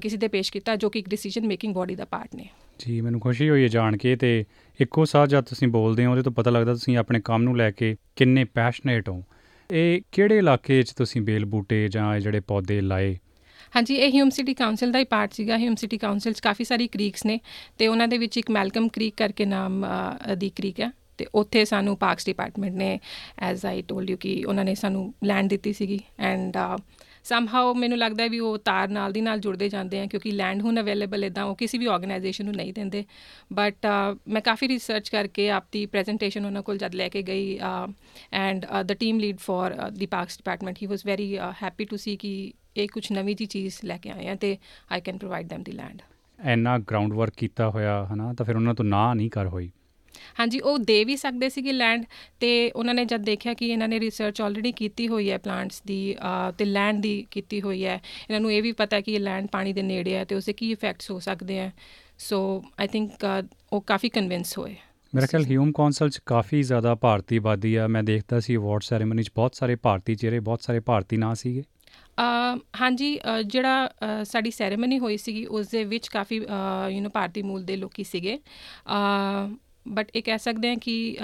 ਕਿਸੇ 0.00 0.16
ਦੇ 0.16 0.28
ਪੇਸ਼ 0.28 0.52
ਕੀਤਾ 0.52 0.76
ਜੋ 0.76 0.90
ਕਿ 0.90 0.98
ਇੱਕ 0.98 1.08
ਡਿਸੀਜਨ 1.08 1.46
ਮੇਕਿੰਗ 1.46 1.74
ਬਾਡੀ 1.74 1.94
ਦਾ 1.94 2.04
ਪਾਰਟ 2.04 2.34
ਨੇ 2.34 2.48
ਜੀ 2.78 3.00
ਮੈਨੂੰ 3.00 3.20
ਖੁਸ਼ੀ 3.20 3.48
ਹੋਈ 3.48 3.62
ਹੈ 3.62 3.68
ਜਾਣ 3.68 3.96
ਕੇ 3.96 4.16
ਤੇ 4.16 4.44
ਇੱਕੋ 4.80 5.04
ਸਾਹ 5.04 5.26
ਜਦ 5.26 5.44
ਤੁਸੀਂ 5.44 5.68
ਬੋਲਦੇ 5.68 6.04
ਹੋ 6.06 6.10
ਉਹਦੇ 6.10 6.22
ਤੋਂ 6.22 6.32
ਪਤਾ 6.32 6.50
ਲੱਗਦਾ 6.50 6.72
ਤੁਸੀਂ 6.72 6.96
ਆਪਣੇ 6.96 7.20
ਕੰਮ 7.20 7.42
ਨੂੰ 7.42 7.56
ਲੈ 7.56 7.70
ਕੇ 7.70 7.96
ਕਿੰਨੇ 8.16 8.44
ਪੈਸ਼ਨੇਟ 8.44 9.08
ਹੋ 9.08 9.22
ਇਹ 9.71 10.01
ਕਿਹੜੇ 10.11 10.37
ਇਲਾਕੇ 10.37 10.83
'ਚ 10.83 10.91
ਤੁਸੀਂ 10.91 11.21
ਬੇਲ 11.21 11.45
ਬੂਟੇ 11.45 11.87
ਜਾਂ 11.87 12.15
ਇਹ 12.15 12.21
ਜਿਹੜੇ 12.21 12.39
ਪੌਦੇ 12.39 12.81
ਲਾਏ? 12.81 13.15
ਹਾਂਜੀ 13.75 13.95
ਇਹ 13.95 14.11
ਹਿਊਮ 14.11 14.29
ਸਿਟੀ 14.29 14.53
ਕਾਉਂਸਲ 14.53 14.91
ਦਾ 14.91 14.99
ਹੀ 14.99 15.03
ਪਾਰਟ 15.03 15.33
ਸੀਗਾ। 15.33 15.57
ਹਿਊਮ 15.57 15.75
ਸਿਟੀ 15.75 15.97
ਕਾਉਂਸਲ 15.97 16.33
'ਚ 16.33 16.39
ਕਾਫੀ 16.39 16.63
ਸਾਰੀ 16.63 16.87
ਕ੍ਰੀਕਸ 16.87 17.25
ਨੇ 17.25 17.39
ਤੇ 17.77 17.87
ਉਹਨਾਂ 17.87 18.07
ਦੇ 18.07 18.17
ਵਿੱਚ 18.17 18.37
ਇੱਕ 18.37 18.51
ਮੈਲਕਮ 18.51 18.87
ਕ੍ਰੀਕ 18.87 19.13
ਕਰਕੇ 19.17 19.45
ਨਾਮ 19.45 19.85
ਅ, 19.85 20.35
ਦੀ 20.35 20.49
ਕ੍ਰੀਕ 20.49 20.79
ਹੈ 20.79 20.91
ਤੇ 21.17 21.25
ਉੱਥੇ 21.35 21.65
ਸਾਨੂੰ 21.65 21.97
ਪਾਰਕਸ 21.97 22.25
ਡਿਪਾਰਟਮੈਂਟ 22.25 22.73
ਨੇ 22.73 22.99
ਐਜ਼ 23.39 23.65
ਆਈ 23.65 23.81
ਟੋਲਡ 23.81 24.09
ਯੂ 24.09 24.17
ਕਿ 24.17 24.43
ਉਹਨਾਂ 24.45 24.65
ਨੇ 24.65 24.75
ਸਾਨੂੰ 24.75 25.13
ਲੈਂਡ 25.23 25.49
ਦਿੱਤੀ 25.49 25.73
ਸੀਗੀ। 25.73 25.99
ਐਂਡ 26.19 26.57
ਸਮਹਾਉ 27.23 27.73
ਮੈਨੂੰ 27.73 27.97
ਲੱਗਦਾ 27.97 28.23
ਹੈ 28.23 28.29
ਵੀ 28.29 28.39
ਉਹ 28.39 28.57
ਤਾਰ 28.65 28.87
ਨਾਲ 28.89 29.11
ਦੀ 29.11 29.21
ਨਾਲ 29.21 29.39
ਜੁੜਦੇ 29.39 29.69
ਜਾਂਦੇ 29.69 29.99
ਆ, 29.99 30.05
ਕਿਉਂਕਿ 30.05 30.31
ਲੈਂਡ 30.31 30.61
ਹੁਣ 30.61 30.79
ਅਵੇਲੇਬਲ 30.81 31.23
ਇਦਾਂ 31.23 31.43
ਉਹ 31.45 31.55
ਕਿਸੇ 31.55 31.77
ਵੀ 31.77 31.85
ਆਰਗੇਨਾਈਜੇਸ਼ਨ 31.85 32.45
ਨੂੰ 32.45 32.53
ਨਹੀਂ 32.55 32.73
ਦਿੰਦੇ। 32.73 33.03
ਬਟ 33.53 33.87
ਮੈਂ 34.27 34.41
ਕਾਫੀ 34.41 34.67
ਰਿਸਰਚ 34.67 35.09
ਕਰਕੇ 35.09 35.49
ਆਪਦੀ 35.51 35.85
ਪ੍ਰੈਜੈਂਟੇਸ਼ਨ 35.85 36.45
ਉਹਨਾਂ 36.45 36.61
ਕੋਲ 36.63 36.77
ਜਦ 36.77 36.95
ਲੈ 36.95 37.09
ਕੇ 37.09 37.21
ਗਈ 37.23 37.57
and 38.33 38.65
the 38.85 38.93
team 38.93 39.19
lead 39.19 39.37
for 39.39 39.75
the 39.91 40.05
parks 40.05 40.37
department 40.37 40.81
he 40.81 40.87
was 40.87 41.05
very 41.05 41.37
happy 41.61 41.85
to 41.85 41.97
see 41.97 42.15
ਕਿ 42.17 42.33
ਇਹ 42.77 42.87
ਕੁਝ 42.93 43.05
ਨਵੀਂ 43.11 43.35
ਜੀ 43.35 43.45
ਚੀਜ਼ 43.45 43.79
ਲੈ 43.85 43.97
ਕੇ 43.97 44.09
ਆਏ 44.09 44.27
ਆ 44.27 44.35
ਤੇ 44.35 44.57
I 44.91 45.01
can 45.01 45.17
provide 45.17 45.53
them 45.53 45.63
the 45.63 45.71
land 45.71 46.01
ਇੰਨਾ 46.39 46.77
ਗਰਾਊਂਡ 46.79 47.13
ਵਰਕ 47.13 47.33
ਕੀਤਾ 47.37 47.69
ਹੋਇਆ, 47.69 48.05
ਹਨਾ, 48.13 48.33
ਤਾਂ 48.33 48.45
ਫਿਰ 48.45 48.55
ਉਹਨਾਂ 48.55 48.73
ਤੋਂ 48.73 48.85
ਨਾ 48.85 49.13
ਨਹੀਂ 49.13 49.29
ਕਰ 49.29 49.47
ਹੋਈ। 49.47 49.69
ਹਾਂਜੀ 50.39 50.59
ਉਹ 50.59 50.77
ਦੇ 50.79 51.03
ਵੀ 51.03 51.15
ਸਕਦੇ 51.17 51.49
ਸੀਗੇ 51.49 51.71
ਲੈਂਡ 51.71 52.05
ਤੇ 52.39 52.51
ਉਹਨਾਂ 52.71 52.93
ਨੇ 52.93 53.05
ਜਦ 53.05 53.23
ਦੇਖਿਆ 53.23 53.53
ਕਿ 53.53 53.67
ਇਹਨਾਂ 53.67 53.87
ਨੇ 53.87 53.99
ਰਿਸਰਚ 53.99 54.41
ਆਲਰੇਡੀ 54.41 54.71
ਕੀਤੀ 54.71 55.07
ਹੋਈ 55.07 55.29
ਹੈ 55.31 55.37
ਪਲਾਂਟਸ 55.37 55.81
ਦੀ 55.87 56.15
ਤੇ 56.57 56.65
ਲੈਂਡ 56.65 57.01
ਦੀ 57.01 57.25
ਕੀਤੀ 57.31 57.61
ਹੋਈ 57.61 57.83
ਹੈ 57.85 57.95
ਇਹਨਾਂ 57.95 58.39
ਨੂੰ 58.39 58.51
ਇਹ 58.51 58.61
ਵੀ 58.63 58.71
ਪਤਾ 58.71 59.01
ਕਿ 59.01 59.13
ਇਹ 59.13 59.19
ਲੈਂਡ 59.19 59.47
ਪਾਣੀ 59.51 59.73
ਦੇ 59.73 59.81
ਨੇੜੇ 59.81 60.15
ਹੈ 60.15 60.23
ਤੇ 60.25 60.35
ਉਸੇ 60.35 60.53
ਕੀ 60.53 60.71
ਇਫੈਕਟਸ 60.71 61.11
ਹੋ 61.11 61.19
ਸਕਦੇ 61.19 61.59
ਆ 61.59 61.69
ਸੋ 62.19 62.41
ਆਈ 62.79 62.87
ਥਿੰਕ 62.87 63.25
ਉਹ 63.73 63.81
ਕਾਫੀ 63.81 64.09
ਕਨਵਿੰਸ 64.09 64.57
ਹੋਏ। 64.57 64.75
ਮੇਰਾ 65.13 65.27
ਖਿਆਲ 65.27 65.45
ਹਿਊਮ 65.45 65.71
ਕੌਂਸਲ 65.71 66.09
'ਚ 66.09 66.19
ਕਾਫੀ 66.25 66.61
ਜ਼ਿਆਦਾ 66.63 66.93
ਭਾਰਤੀ 66.95 67.37
ਆਬਾਦੀ 67.37 67.73
ਆ। 67.75 67.87
ਮੈਂ 67.87 68.03
ਦੇਖਦਾ 68.03 68.39
ਸੀ 68.39 68.55
ਅਵਾਰਡ 68.55 68.83
ਸੈਰੇਮਨੀ 68.83 69.23
'ਚ 69.23 69.31
ਬਹੁਤ 69.35 69.55
ਸਾਰੇ 69.55 69.75
ਭਾਰਤੀ 69.75 70.15
ਚਿਹਰੇ 70.15 70.39
ਬਹੁਤ 70.39 70.61
ਸਾਰੇ 70.61 70.79
ਭਾਰਤੀ 70.79 71.17
ਨਾਂ 71.17 71.33
ਸੀਗੇ। 71.35 71.63
ਹਾਂਜੀ 72.79 73.19
ਜਿਹੜਾ 73.45 74.23
ਸਾਡੀ 74.25 74.51
ਸੈਰੇਮਨੀ 74.51 74.99
ਹੋਈ 74.99 75.17
ਸੀਗੀ 75.17 75.45
ਉਸ 75.45 75.67
ਦੇ 75.67 75.83
ਵਿੱਚ 75.83 76.07
ਕਾਫੀ 76.07 76.35
ਯੂ 76.35 77.03
نو 77.03 77.09
ਭਾਰਤੀ 77.13 77.41
ਮੂਲ 77.41 77.63
ਦੇ 77.63 77.75
ਲੋਕੀ 77.77 78.03
ਸੀਗੇ। 78.03 78.37
ਬਟ 79.85 80.11
ਇਹ 80.15 80.23
ਕਹਿ 80.23 80.37
ਸਕਦੇ 80.37 80.69
ਹਾਂ 80.69 80.75
ਕਿ 80.75 81.17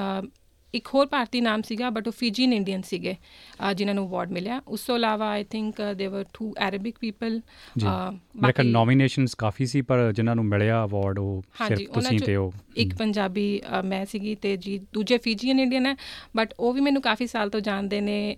ਇੱਕ 0.74 0.88
ਹੋਰ 0.94 1.06
ਭਾਰਤੀ 1.06 1.40
ਨਾਮ 1.42 1.62
ਸੀਗਾ 1.62 1.90
ਬਟ 1.90 2.08
ਉਹ 2.08 2.14
ਫਿਜੀਨ 2.18 2.52
ਇੰਡੀਅਨ 2.54 2.82
ਸੀਗੇ 2.82 3.16
ਜਿਨ੍ਹਾਂ 3.76 3.94
ਨੂੰ 3.96 4.06
ਅਵਾਰਡ 4.08 4.32
ਮਿਲਿਆ। 4.32 4.60
ਉਸ 4.68 4.82
ਤੋਂ 4.82 4.96
ਇਲਾਵਾ 4.96 5.30
I 5.30 5.44
think 5.44 5.82
there were 5.98 6.26
two 6.34 6.52
Arabic 6.68 6.98
people 7.00 7.40
ਖਿਆਲ 7.80 8.66
ਨੋਮੀਨੇਸ਼ਨਸ 8.66 9.34
ਕਾਫੀ 9.36 9.66
ਸੀ 9.66 9.82
ਪਰ 9.82 10.12
ਜਿਨ੍ਹਾਂ 10.12 10.36
ਨੂੰ 10.36 10.46
ਮਿਲਿਆ 10.46 10.84
ਅਵਾਰਡ 10.84 11.20
ਉਹ 11.20 11.42
ਸਿਰਫ 11.68 11.94
ਤੁਸੀਂ 11.94 12.20
ਤੇ 12.20 12.36
ਉਹ। 12.36 12.52
ਇੱਕ 12.76 12.96
ਪੰਜਾਬੀ 12.96 13.48
ਮੈਂ 13.86 14.06
ਸੀਗੀ 14.06 14.36
ਤੇ 14.36 14.56
ਜੀ 14.58 14.78
ਦੂਜੇ 14.94 15.18
ਫਿਜੀਅਨ 15.18 15.60
ਇੰਡੀਅਨ 15.60 15.86
ਹੈ 15.86 15.96
ਬਟ 16.36 16.54
ਉਹ 16.60 16.74
ਵੀ 16.74 16.82
ਮੈਨੂੰ 16.82 17.02
ਕਾਫੀ 17.02 17.28
ਸਾਲ 17.28 17.50
ਤੋਂ 17.50 17.62
ਜਾਣਦੇ 17.62 18.02
ਨੇ 18.02 18.38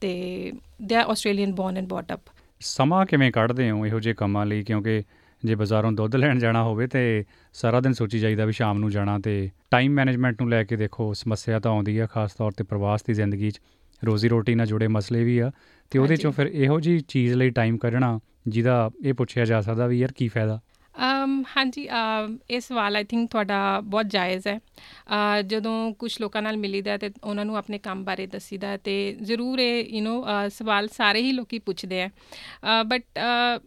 ਤੇ 0.00 0.52
they 0.82 0.96
are 0.96 1.04
Australian 1.04 1.54
born 1.54 1.76
and 1.76 1.88
brought 1.88 2.12
up 2.12 2.20
ਸਮਾਂ 2.60 3.04
ਕਿਵੇਂ 3.06 3.30
ਕੱਢਦੇ 3.32 3.70
ਹੋ 3.70 3.86
ਇਹੋ 3.86 4.00
ਜਿਹੇ 4.00 4.14
ਕੰਮਾਂ 4.14 4.46
ਲਈ? 4.46 4.62
ਕਿਉਂਕਿ 4.64 5.02
ਜੇ 5.44 5.54
ਬਾਜ਼ਾਰੋਂ 5.54 5.92
ਦੁੱਧ 5.92 6.16
ਲੈਣ 6.16 6.38
ਜਾਣਾ 6.38 6.62
ਹੋਵੇ 6.62 6.86
ਤੇ 6.86 7.24
ਸਾਰਾ 7.52 7.80
ਦਿਨ 7.80 7.92
ਸੋਚੀ 7.92 8.18
ਜਾਈਦਾ 8.18 8.44
ਵੀ 8.44 8.52
ਸ਼ਾਮ 8.52 8.78
ਨੂੰ 8.78 8.90
ਜਾਣਾ 8.90 9.18
ਤੇ 9.18 9.50
ਟਾਈਮ 9.70 9.92
ਮੈਨੇਜਮੈਂਟ 9.92 10.40
ਨੂੰ 10.40 10.50
ਲੈ 10.50 10.64
ਕੇ 10.64 10.76
ਦੇਖੋ 10.76 11.12
ਸਮੱਸਿਆ 11.12 11.58
ਤਾਂ 11.58 11.72
ਆਉਂਦੀ 11.72 11.98
ਆ 11.98 12.06
ਖਾਸ 12.06 12.34
ਤੌਰ 12.34 12.52
ਤੇ 12.52 12.64
ਪ੍ਰਵਾਸ 12.64 13.04
ਦੀ 13.04 13.14
ਜ਼ਿੰਦਗੀ 13.14 13.50
'ਚ 13.50 13.60
ਰੋਜ਼ੀ 14.04 14.28
ਰੋਟੀ 14.28 14.54
ਨਾਲ 14.54 14.66
ਜੁੜੇ 14.66 14.88
ਮਸਲੇ 14.88 15.24
ਵੀ 15.24 15.38
ਆ 15.38 15.52
ਤੇ 15.90 15.98
ਉਹਦੇ। 15.98 16.16
ਚੋਂ 16.16 16.32
ਫਿਰ 16.32 16.46
ਇਹੋ 16.46 16.80
ਜੀ 16.80 17.00
ਚੀਜ਼ 17.00 17.34
ਲਈ 17.34 17.50
ਟਾਈਮ 17.50 17.78
ਕੱਢਣਾ 17.78 18.20
ਜਿਹਦਾ 18.48 18.90
ਇਹ 19.04 19.14
ਪੁੱਛਿਆ 19.14 19.44
ਜਾ 19.44 19.60
ਸਕਦਾ 19.60 19.86
ਵੀ 19.86 19.98
ਯਾਰ 19.98 20.12
ਕੀ 20.16 20.28
ਫਾਇਦਾ 20.28 20.60
ਹਾਂਜੀ 21.47 21.87
ਅਮ 21.89 22.37
ਇਹ 22.49 22.59
ਸਵਾਲ 22.61 22.95
ਆਈ 22.95 23.03
ਥਿੰਕ 23.03 23.29
ਤੁਹਾਡਾ 23.31 23.79
ਬਹੁਤ 23.81 24.05
ਜਾਇਜ਼ 24.05 24.47
ਹੈ 24.47 24.57
ਅ, 24.57 25.41
ਜਦੋਂ 25.41 25.93
ਕੁਝ 25.93 26.11
ਲੋਕਾਂ 26.21 26.41
ਨਾਲ 26.41 26.57
ਮਿਲੀਦਾ 26.57 26.91
ਹੈ 26.91 26.97
ਤੇ 26.97 27.09
ਉਹਨਾਂ 27.23 27.45
ਨੂੰ 27.45 27.55
ਆਪਣੇ 27.57 27.77
ਕੰਮ 27.77 28.03
ਬਾਰੇ 28.03 28.25
ਦੱਸੀਦਾ 28.27 28.67
ਹੈ 28.67 28.77
ਤੇ 28.77 28.95
ਜ਼ਰੂਰ 29.21 29.59
ਇਹ 29.59 29.89
ਯੂ 29.95 30.01
نو 30.05 30.49
ਸਵਾਲ 30.49 30.87
ਸਾਰੇ 30.87 31.21
ਹੀ 31.21 31.31
ਲੋਕੀ 31.31 31.59
ਪੁੱਛਦੇ 31.59 32.01
ਆ 32.03 32.83
ਬਟ 32.83 33.19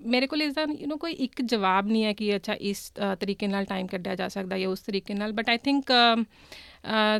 ਮੇਰੇ 0.06 0.26
ਕੋਲ 0.26 0.42
ਇਸ 0.42 0.54
ਦਾ 0.54 0.62
ਯੂ 0.62 0.86
نو 0.86 0.98
ਕੋਈ 0.98 1.12
ਇੱਕ 1.12 1.42
ਜਵਾਬ 1.42 1.86
ਨਹੀਂ 1.86 2.04
ਹੈ 2.04 2.12
ਕਿ 2.12 2.34
ਅੱਛਾ 2.36 2.56
ਇਸ 2.60 2.90
ਅ, 2.92 3.14
ਤਰੀਕੇ 3.14 3.46
ਨਾਲ 3.46 3.64
ਟਾਈਮ 3.64 3.86
ਕੱਢਿਆ 3.86 4.14
ਜਾ 4.14 4.28
ਸਕਦਾ 4.28 4.58
ਜਾਂ 4.58 4.68
ਉਸ 4.68 4.80
ਤਰੀਕੇ 4.80 5.14
ਨਾਲ 5.14 5.32
but 5.32 5.48
I 5.48 5.58
think 5.58 5.92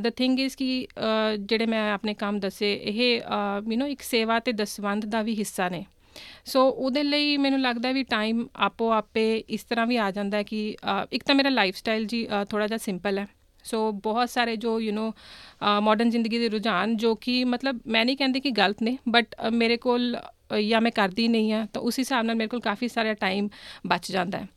the 0.00 0.10
thing 0.10 0.40
is 0.40 0.56
ਕਿ 0.56 0.86
ਅ, 0.98 1.36
ਜਿਹੜੇ 1.38 1.66
ਮੈਂ 1.66 1.90
ਆਪਣੇ 1.92 2.14
ਕੰਮ 2.14 2.40
ਦੱਸੇ 2.40 2.72
ਇਹ 2.74 3.02
ਯੂ 3.02 3.80
نو 3.80 3.86
ਇੱਕ 3.86 4.02
ਸੇਵਾ 4.02 4.38
ਤੇ 4.40 4.52
ਦਸਵੰਧ 4.52 5.04
ਦਾ 5.06 5.22
ਵੀ 5.22 5.38
ਹਿੱਸਾ 5.38 5.68
ਨੇ 5.68 5.84
ਸੋ 6.45 6.67
ਉਹਦੇ 6.69 7.03
ਲਈ 7.03 7.37
ਮੈਨੂੰ 7.37 7.59
ਲੱਗਦਾ 7.61 7.91
ਵੀ 7.91 8.03
ਟਾਈਮ 8.03 8.47
ਆਪੋ 8.55 8.91
ਆਪੇ 8.91 9.43
ਇਸ 9.49 9.63
ਤਰ੍ਹਾਂ 9.63 9.85
ਵੀ 9.87 9.97
ਆ 9.97 10.11
ਜਾਂਦਾ 10.11 10.37
ਹੈ 10.37 10.43
ਕਿ 10.43 10.75
ਅ, 11.01 11.05
ਇੱਕ 11.11 11.23
ਤਾਂ 11.23 11.35
ਮੇਰਾ 11.35 11.49
ਲਾਈਫ 11.49 11.75
ਸਟਾਈਲ 11.75 12.05
ਜੀ 12.05 12.27
ਥੋੜਾ 12.49 12.67
ਜਿਹਾ 12.67 12.77
ਸਿੰਪਲ 12.77 13.17
ਹੈ। 13.19 13.27
ਸੋ 13.65 13.91
ਬਹੁਤ 13.91 14.29
ਸਾਰੇ 14.29 14.55
ਜੋ 14.55 14.79
ਯੂ 14.79 14.91
نو 14.93 15.11
ਮਾਡਰਨ 15.81 16.09
ਜ਼ਿੰਦਗੀ 16.09 16.37
ਦੇ 16.39 16.49
ਰੁਝਾਨ 16.49 16.95
ਜੋ 16.97 17.15
ਕਿ 17.15 17.43
ਮਤਲਬ 17.43 17.79
ਮੈਂ 17.87 18.05
ਨਹੀਂ 18.05 18.17
ਕਹਿੰਦੀ 18.17 18.39
ਕਿ 18.39 18.51
ਗਲਤ 18.51 18.81
ਨੇ 18.81 18.97
ਬਟ 19.09 19.35
ਮੇਰੇ 19.51 19.77
ਕੋਲ 19.77 20.15
ਅ, 20.17 20.59
ਜਾਂ 20.59 20.81
ਮੈਂ 20.81 20.91
ਕਰਦੀ 20.91 21.27
ਨਹੀਂ 21.27 21.53
ਆ 21.53 21.65
ਤਾਂ 21.73 21.81
ਉਸ 21.81 21.99
ਹਿਸਾਬ 21.99 22.25
ਨਾਲ 22.25 22.35
ਮੇਰੇ 22.35 22.47
ਕੋਲ 22.47 22.59
ਕਾਫੀ 22.59 22.87
ਸਾਰਾ 22.87 23.13
ਟਾਈਮ 23.13 23.49
ਬਚ 23.87 24.11
ਜਾਂਦਾ 24.11 24.37
ਹੈ। 24.37 24.47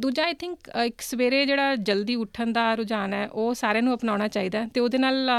ਦੂਜਾ 0.00 0.24
ਆਈ 0.24 0.34
ਥਿੰਕ 0.34 0.68
ਇੱਕ 0.86 1.00
ਸਵੇਰੇ 1.00 1.44
ਜਿਹੜਾ 1.46 1.74
ਜਲਦੀ 1.76 2.14
ਉੱਠਣ 2.14 2.52
ਦਾ 2.52 2.74
ਰੁਝਾਨ 2.74 3.12
ਹੈ 3.14 3.26
ਉਹ 3.28 3.54
ਸਾਰਿਆਂ 3.54 3.82
ਨੂੰ 3.82 3.94
ਅਪਣਾਉਣਾ 3.94 4.28
ਚਾਹੀਦਾ 4.28 4.60
ਹੈ 4.62 4.68
ਤੇ 4.74 4.80
ਉਹਦੇ 4.80 4.98
ਨਾਲ 4.98 5.30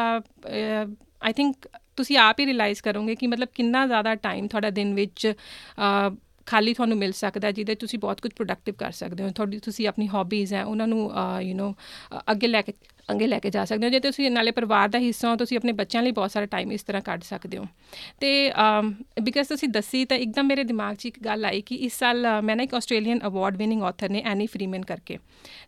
ਆਈ 1.21 1.33
ਥਿੰਕ 1.33 1.67
ਤੁਸੀਂ 1.95 2.17
ਆਪ 2.17 2.39
ਹੀ 2.39 2.45
ਰਿਅਲਾਈਜ਼ 2.45 2.81
ਕਰੋਗੇ 2.81 3.15
ਕਿ 3.15 3.27
ਮਤਲਬ 3.27 3.47
ਕਿੰਨਾ 3.55 3.87
ਜ਼ਿਆਦਾ 3.87 4.15
ਟਾਈਮ 4.15 4.47
ਤੁਹਾਡਾ 4.47 4.69
ਦਿਨ 4.69 4.93
ਵਿੱਚ 4.93 5.33
ਅ, 5.79 6.11
ਖਾਲੀ 6.45 6.73
ਤੁਹਾਨੂੰ 6.73 6.97
ਮਿਲ 6.97 7.11
ਸਕਦਾ 7.11 7.47
ਹੈ 7.47 7.51
ਜਿਹਦੇ 7.51 7.75
'ਚ 7.75 7.79
ਤੁਸੀਂ 7.79 7.99
ਬਹੁਤ 7.99 8.21
ਕੁਝ 8.21 8.31
ਪ੍ਰੋਡਕਟਿਵ 8.35 8.75
ਕਰ 8.75 8.91
ਸਕਦੇ 8.91 9.23
ਹੋ 9.23 9.29
ਤੁਹਾਡੀ 9.29 9.59
ਤੁਸੀਂ 9.59 9.87
ਆਪਣੀ 9.87 10.07
ਹੌਬੀਜ਼ 10.07 10.53
ਹੈ 10.53 10.63
ਉਹਨਾਂ 10.65 10.87
ਨੂੰ 10.87 11.11
ਯੂ 11.41 11.55
نو 11.57 11.73
ਅੱਗੇ 12.31 12.47
ਲੈ 12.47 12.61
ਕੇ 12.61 12.73
ਅੱਗੇ 13.11 13.27
ਲੈ 13.27 13.37
ਕੇ 13.39 13.49
ਜਾ 13.49 13.63
ਸਕਦੇ 13.65 13.85
ਹੋ 13.85 13.91
ਜੇ 13.91 13.99
ਤੁਸੀਂ 13.99 14.29
ਨਾਲੇ 14.31 14.51
ਪਰਿਵਾਰ 14.51 14.89
ਦਾ 14.89 14.99
ਹਿੱਸਾ 14.99 15.29
ਹੋ 15.29 15.35
ਤੁਸੀਂ 15.35 15.57
ਆਪਣੇ 15.57 15.71
ਬੱਚਿਆਂ 15.71 16.03
ਲਈ 16.03 16.11
ਬਹੁਤ 16.11 16.31
ਸਾਰਾ 16.31 16.45
ਟਾਈਮ 16.45 16.71
ਇਸ 16.71 16.83
ਤਰ੍ਹਾਂ 16.83 17.01
ਕੱਢ 17.01 17.21
ਸਕਦੇ 17.23 17.57
ਹੋ। 17.57 17.65
ਤੇ 18.19 18.29
ਬਿਕਾਜ਼ 19.21 19.47
ਤੁਸੀਂ 19.47 19.69
ਦੱਸੀ 19.69 20.03
ਤਾਂ 20.05 20.17
ਇੱਕਦਮ 20.17 20.45
ਮੇਰੇ 20.47 20.63
ਦਿਮਾਗ 20.63 20.95
'ਚ 20.95 21.05
ਇੱਕ 21.05 21.19
ਗੱਲ 21.25 21.45
ਆਈ 21.45 21.61
ਕਿ 21.61 21.75
ਇਸ 21.75 21.99
ਸਾਲ 21.99 22.25
ਅ, 22.27 22.41
ਮੈਂ 22.41 22.55
ਨਾ 22.55 22.63
ਇੱਕ 22.63 22.73
ਆਸਟ੍ਰੇਲੀਅਨ 22.75 23.19
ਅਵਾਰਡ 23.27 23.57
ਵਿਨਿੰਗ 23.57 23.83
ਆਥਰ 23.83 24.09
ਨੇ 24.09 24.21
ਐਨੀ 24.25 24.47
ਫਰੀਮਨ 24.47 24.81
ਕਰਕੇ। 24.85 25.17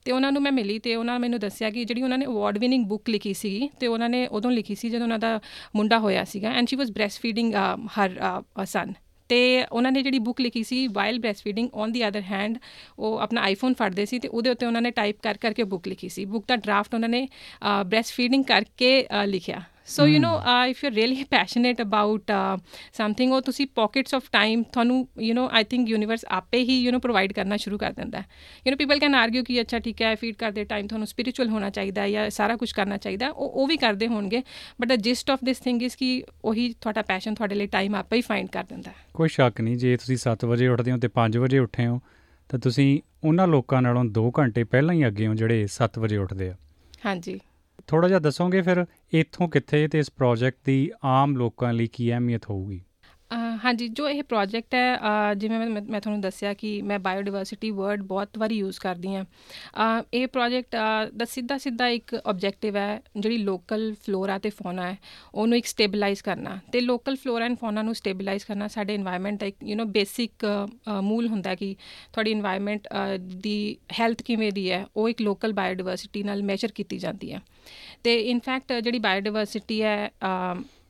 ਤੇ 0.06 0.12
ਉਹਨਾਂ 0.12 0.32
ਨੂੰ 0.32 0.42
ਮੈਂ 0.42 0.52
ਮਿਲੀ 0.52 0.80
ਤੇ 0.80 0.96
ਉਹਨਾਂ 0.96 1.14
ਨੇ 1.14 1.20
ਮੈਨੂੰ 1.20 1.40
ਦੱਸਿਆ 1.40 1.70
ਕਿ 1.70 1.84
ਜਿਹੜੀ 1.86 2.02
ਉਹਨਾਂ 2.04 2.18
ਨੇ 2.18 2.26
ਅਵਾਰਡ 2.26 2.58
ਵਿਨਿੰਗ 2.58 2.86
ਬੁੱਕ 2.86 3.10
ਲਿਖੀ 3.10 3.34
ਸੀਗੀ 3.34 3.70
ਤੇ 3.80 3.88
ਉਹਨਾਂ 3.88 4.10
ਨੇ 4.10 4.26
ਉਦੋਂ 4.28 4.52
ਲਿਖੀ 4.52 4.76
ਸੀ 4.76 4.90
ਜਦੋਂ 4.90 5.04
ਉਹਨਾਂ 5.04 5.20
ਦਾ 5.20 5.40
ਮੁੰਡਾ 5.76 6.00
ਹੋਇਆ 6.00 6.24
ਸੀਗਾ 6.24 6.52
and 6.52 6.68
she 6.68 6.76
was 6.76 6.92
breast 6.92 7.22
feeding 7.22 7.54
her 8.00 8.20
son 8.66 8.94
ਤੇ 9.30 9.40
ਉਹਨਾਂ 9.64 9.92
ਨੇ 9.92 10.02
ਜਿਹੜੀ 10.04 10.20
ਬੁੱਕ 10.20 10.42
ਲਿਖੀ 10.42 10.64
ਸੀ 10.64 10.88
while 10.88 11.20
breast 11.20 11.44
feeding 11.44 11.70
on 11.74 11.92
the 11.92 12.08
other 12.08 12.22
hand 12.22 12.58
ਉਹ 13.00 13.18
ਆਪਣਾ 13.20 13.42
ਆਈਫੋਨ 13.42 13.74
ਫੜਦੇ 13.74 14.06
ਸੀ 14.06 14.20
ਤੇ 14.20 14.28
ਉਹਦੇ 14.28 14.50
ਉੱਤੇ 14.50 14.66
ਉਹਨਾਂ 14.66 14.82
ਨੇ 14.82 14.92
ਟਾਈਪ 14.92 15.18
ਕਰ 15.22 15.38
ਕਰਕੇ 15.38 15.64
ਬੁੱਕ 15.64 15.88
ਲਿਖੀ 15.88 16.10
ਸੀ। 16.10 16.26
ਬੁੱਕ 16.26 16.46
ਦਾ 16.48 16.56
ਡਰਾਫਟ 16.56 16.94
ਉਹਨਾਂ 16.96 17.10
ਨੇ 17.10 17.28
ਬ੍ਰੈਸਟ 17.86 18.14
ਫੀਡਿੰਗ 18.14 18.44
ਕਰਕੇ 18.46 18.92
ਅ, 19.04 19.26
ਲਿਖਿਆ। 19.26 19.62
So 19.87 20.07
you 20.07 20.19
know 20.21 20.31
if 20.67 20.83
you 20.85 20.91
really 20.91 21.25
passionate 21.25 21.81
about 21.83 22.31
something 22.93 23.33
ਉਹ 23.33 23.41
ਤੁਸੀਂ 23.41 23.67
ਪਾਕਟਸ 23.75 24.15
ਆਫ 24.15 24.29
ਟਾਈਮ 24.33 24.63
ਤੁਹਾਨੂੰ 24.63 24.97
you 25.21 25.35
know 25.35 25.49
I 25.53 25.65
think 25.65 25.89
universe 25.89 26.25
ਆਪੇ 26.31 26.59
ਹੀ 26.59 26.79
ਯੂ 26.81 26.93
نو 26.93 26.99
ਪ੍ਰੋਵਾਈਡ 26.99 27.33
ਕਰਨਾ 27.33 27.57
ਸ਼ੁਰੂ 27.57 27.79
ਕਰ 27.79 27.93
ਦਿੰਦਾ 27.93 28.19
ਹੈ 28.19 28.25
you 28.67 28.73
know 28.73 28.79
people 28.79 28.99
can 28.99 29.15
argue 29.15 29.43
ਕਿ 29.43 29.61
ਅੱਛਾ 29.61 29.79
ਠੀਕ 29.79 30.03
ਹੈ 30.03 30.15
ਫੀਡ 30.15 30.37
ਕਰਦੇ 30.37 30.65
ਟਾਈਮ 30.65 30.87
ਤੁਹਾਨੂੰ 30.87 31.07
ਸਪਿਰਚੁਅਲ 31.07 31.49
ਹੋਣਾ 31.49 31.71
ਚਾਹੀਦਾ 31.71 32.03
ਹੈ 32.03 32.09
ਜਾਂ 32.11 32.29
ਸਾਰਾ 32.31 32.57
ਕੁਝ 32.57 32.71
ਕਰਨਾ 32.73 32.97
ਚਾਹੀਦਾ 32.97 33.27
ਹੈ। 33.27 33.31
ਉਹ 33.31 33.51
ਉਹ 33.51 33.67
ਵੀ 33.67 33.77
ਕਰਦੇ 33.77 34.07
ਹੋਣਗੇ 34.07 34.43
but 34.81 34.89
the 34.89 34.97
gist 35.01 35.31
of 35.31 35.45
this 35.45 35.59
thing 35.59 35.83
is 35.83 35.97
ਕਿ 35.97 36.23
ਉਹੀ 36.45 36.73
ਤੁਹਾਡਾ 36.81 37.03
ਪੈਸ਼ਨ 37.03 37.35
ਤੁਹਾਡੇ 37.35 37.55
ਲਈ 37.55 37.67
ਟਾਈਮ 37.67 37.95
ਆਪੇ 37.95 38.17
ਹੀ 38.17 38.21
ਫਾਈਂਡ 38.21 38.49
ਕਰ 38.49 38.65
ਦਿੰਦਾ 38.65 38.91
ਹੈ 38.91 38.97
ਕੋਈ 39.15 39.29
ਸ਼ੱਕ 39.29 39.61
ਨਹੀਂ 39.61 39.77
ਜੇ 39.77 39.97
ਤੁਸੀਂ 39.97 40.17
7 40.29 40.47
ਵਜੇ 40.49 40.69
ਉੱਠਦੇ 40.69 40.93
ਹੋ 40.93 40.99
ਤੇ 40.99 41.09
5 41.17 41.39
ਵਜੇ 41.41 41.59
ਉੱਠੇ 41.59 41.87
ਹੋ 41.87 42.01
ਤਾਂ 42.51 42.59
ਤੁਸੀਂ 42.59 42.89
ਉਹਨਾਂ 43.25 43.47
ਲੋਕਾਂ 43.49 43.83
ਨਾਲੋਂ 43.83 44.05
2 44.19 44.31
ਘੰਟੇ 44.39 44.65
ਪਹਿਲਾਂ 44.65 44.95
ਹੀ 44.95 45.07
ਅੱਗੇ 45.07 45.27
ਹੋ 45.27 45.35
ਜਿਹੜੇ 45.35 45.67
7 45.77 46.01
ਵਜੇ 46.01 46.17
ਉੱਠਦੇ 46.17 46.49
ਆ 46.51 46.55
ਹਾਂਜੀ 47.07 47.41
ਥੋੜਾ 47.88 48.08
ਜਿਹਾ 48.08 48.20
ਦੱਸੋਗੇ 48.20 48.62
ਫਿਰ 48.62 48.86
ਇੱਥੋਂ 49.14 49.50
ਕਿੱਥੇ 49.50 49.88
ਤੇ 49.88 50.00
ਇਸ 50.00 50.12
ਪ੍ਰੋਜੈਕਟ 50.12 50.58
ਦੀ 50.66 50.92
ਆਮ 51.04 51.36
ਲੋਕਾਂ 51.36 51.74
ਲਈ 51.74 51.88
ਕੀ 51.88 52.12
ਅਹਿਮੀਅਤ 52.12 52.50
ਹੋਊਗੀ? 52.50 52.78
ਅ, 52.78 52.95
ਹਾਂਜੀ, 53.32 53.88
ਜੋ 53.88 54.08
ਇਹ 54.10 54.22
ਪ੍ਰੋਜੈਕਟ 54.24 54.76
ਹੈ 54.76 55.34
ਜਿਵੇਂ 55.38 55.58
ਮੈਂ 55.60 55.82
ਮੈਂ 55.82 56.00
ਤੁਹਾਨੂੰ 56.02 56.20
ਦੱਸਿਆ 56.22 56.54
ਕਿ 56.54 56.82
ਮੈਂ 56.82 56.98
ਬਾਇਓਡਾਇਵਰਸਿਟੀ 57.00 57.70
ਵਰਡ 57.72 58.02
ਬਹੁਤ 58.04 58.38
ਵਾਰੀ 58.38 58.58
ਯੂਜ਼ 58.58 58.80
ਕਰਦੀ 58.80 59.16
ਹਾਂ। 59.16 59.24
ਇਹ 60.14 60.28
ਪ੍ਰੋਜੈਕਟ 60.28 60.76
ਦਾ 61.16 61.26
ਸਿੱਧਾ 61.26 61.58
ਸਿੱਧਾ 61.58 61.88
ਇੱਕ 61.88 62.14
ਆਬਜੈਕਟਿਵ 62.16 62.76
ਹੈ, 62.78 63.02
ਜਿਹੜੀ 63.18 63.38
ਲੋਕਲ 63.38 63.94
ਫਲੋਰਾ 64.06 64.38
ਤੇ 64.40 64.50
ਫੌਨਾ 64.50 64.88
ਹੈ, 64.88 64.98
ਉਹਨੂੰ 65.34 65.58
ਇੱਕ 65.58 65.66
ਸਟੇਬਲਾਈਜ਼ 65.66 66.24
ਕਰਨਾ। 66.24 66.58
ਤੇ 66.72 66.82
ਲੋਕਲ 66.82 67.16
ਫਲੋਰਾ 67.16 67.46
ਐਂਡ 67.46 67.58
ਫੌਨਾ 67.58 67.82
ਨੂੰ 67.82 67.96
ਸਟੇਬਲਾਈਜ਼ 67.96 68.46
ਕਰਨਾ 68.46 68.68
ਸਾਡੇ 68.68 68.98
এনवायरमेंट 68.98 69.38
ਦਾ 69.40 69.46
ਇੱਕ 69.46 69.64
ਯੂ 69.64 69.78
نو 69.78 69.86
ਬੇਸਿਕ 69.92 70.46
ਮੂਲ 71.02 71.28
ਹੁੰਦਾ 71.28 71.50
ਹੈ 71.50 71.56
ਕਿ 71.56 71.76
ਤੁਹਾਡੀ 72.14 72.34
এনवायरमेंट 72.34 72.88
ਦੀ 73.42 73.78
ਹੈਲਥ 74.00 74.22
ਕਿਵੇਂ 74.22 74.52
ਦੀ 74.52 74.70
ਹੈ, 74.72 74.86
ਉਹ 74.96 75.10
ਇੱਕ 75.10 75.22
ਲੋਕਲ 75.22 75.54
ਬਾਇਓਡਾਇਵਰਸਿਟੀ 75.54 76.24
ਨਾਲ 76.24 76.44
ਮੈਸ਼ਰ 76.44 76.72
ਕੀਤੀ 76.76 76.98
ਜਾਂਦੀ 76.98 77.34
ਹੈ। 77.34 77.42
ਤੇ 78.04 78.16
ਇਨਫੈਕਟ 78.22 78.74
ਜਿਹੜੀ 78.74 79.00
ਬਾਇਓਡਾਇਵਰਸਿਟੀ 79.00 79.82
ਹੈ 79.82 80.12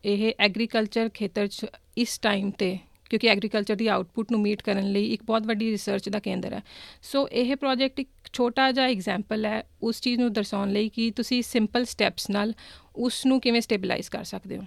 ਇਹ 0.06 0.32
ਐਗਰੀਕਲਚਰ 0.40 1.10
ਖੇਤਰ 1.14 1.48
'ਚ 1.48 1.66
ਇਸ 1.98 2.18
ਟਾਈਮ 2.20 2.52
ਤੇ, 2.52 2.78
ਕਿਉਂਕਿ 3.10 3.28
ਐਗਰੀਕਲਚਰ 3.28 3.76
ਦੀ 3.76 3.88
ਆਊਟਪੁੱਟ 3.88 4.32
ਨੂੰ 4.32 4.40
ਮੀਟ 4.42 4.62
ਕਰਨ 4.62 4.92
ਲਈ 4.92 5.12
ਇੱਕ 5.14 5.24
ਬਹੁਤ 5.24 5.46
ਵੱਡੀ 5.48 5.70
ਰਿਸਰਚ 5.72 6.10
ਦਾ 6.10 6.20
ਕੇਂਦਰ 6.20 6.54
ਹੈ। 6.54 6.62
ਸੋ 7.04 7.28
ਇਹ 7.28 7.56
ਪ੍ਰੋਜੈਕਟ 7.56 8.00
ਇੱਕ 8.00 8.10
ਛੋਟਾ 8.34 8.72
ਜਿਹਾ 8.72 8.86
ਐਗਜ਼ਾਮਪਲ 8.88 9.46
ਹੈ 9.46 9.64
ਉਸ 9.84 10.02
ਚੀਜ਼ 10.02 10.20
ਨੂੰ 10.20 10.32
ਦਰਸਾਉਣ 10.34 10.72
ਲਈ 10.72 10.90
ਕਿ 10.90 11.10
ਤੁਸੀਂ 11.12 11.42
ਸਿੰਪਲ 11.44 11.86
ਸਟੈਪਸ 11.86 12.30
ਨਾਲ 12.30 12.54
ਉਸ 12.98 13.26
ਨੂੰ 13.26 13.40
ਕਿਵੇਂ 13.42 13.62
ਸਟੇਬਲਾਈਜ਼ 13.62 14.10
ਕਰ 14.10 14.24
ਸਕਦੇ 14.24 14.58
ਹੋ। 14.58 14.64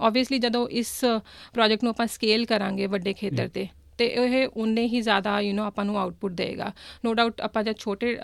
ਆਬਵੀਅਸਲੀ 0.00 0.38
ਜਦੋਂ 0.38 0.68
ਇਸ 0.70 1.00
ਪ੍ਰੋਜੈਕਟ 1.54 1.84
ਨੂੰ 1.84 1.90
ਆਪਾਂ 1.90 2.06
ਸਕੇਲ 2.06 2.44
ਕਰਾਂਗੇ 2.46 2.86
ਵੱਡੇ 2.86 3.12
ਖੇਤਰ 3.12 3.48
ਤੇ 3.48 3.66
ਤੇ 3.98 4.06
ਇਹ 4.06 4.46
ਉਨੇ 4.56 4.86
ਹੀ 4.86 5.00
ਜ਼ਿਆਦਾ 5.00 5.40
ਯੂ 5.40 5.52
نو 5.54 5.62
ਆਪਾਂ 5.62 5.84
ਨੂੰ 5.84 5.98
ਆਊਟਪੁੱਟ 5.98 6.32
ਦੇਗਾ। 6.32 6.72
ਨੋ 7.04 7.12
ਡਾਊਟ 7.14 7.40
ਆਪਾਂ 7.40 7.62
ਜੇ 7.64 7.72
ਛੋਟੇ 7.78 8.16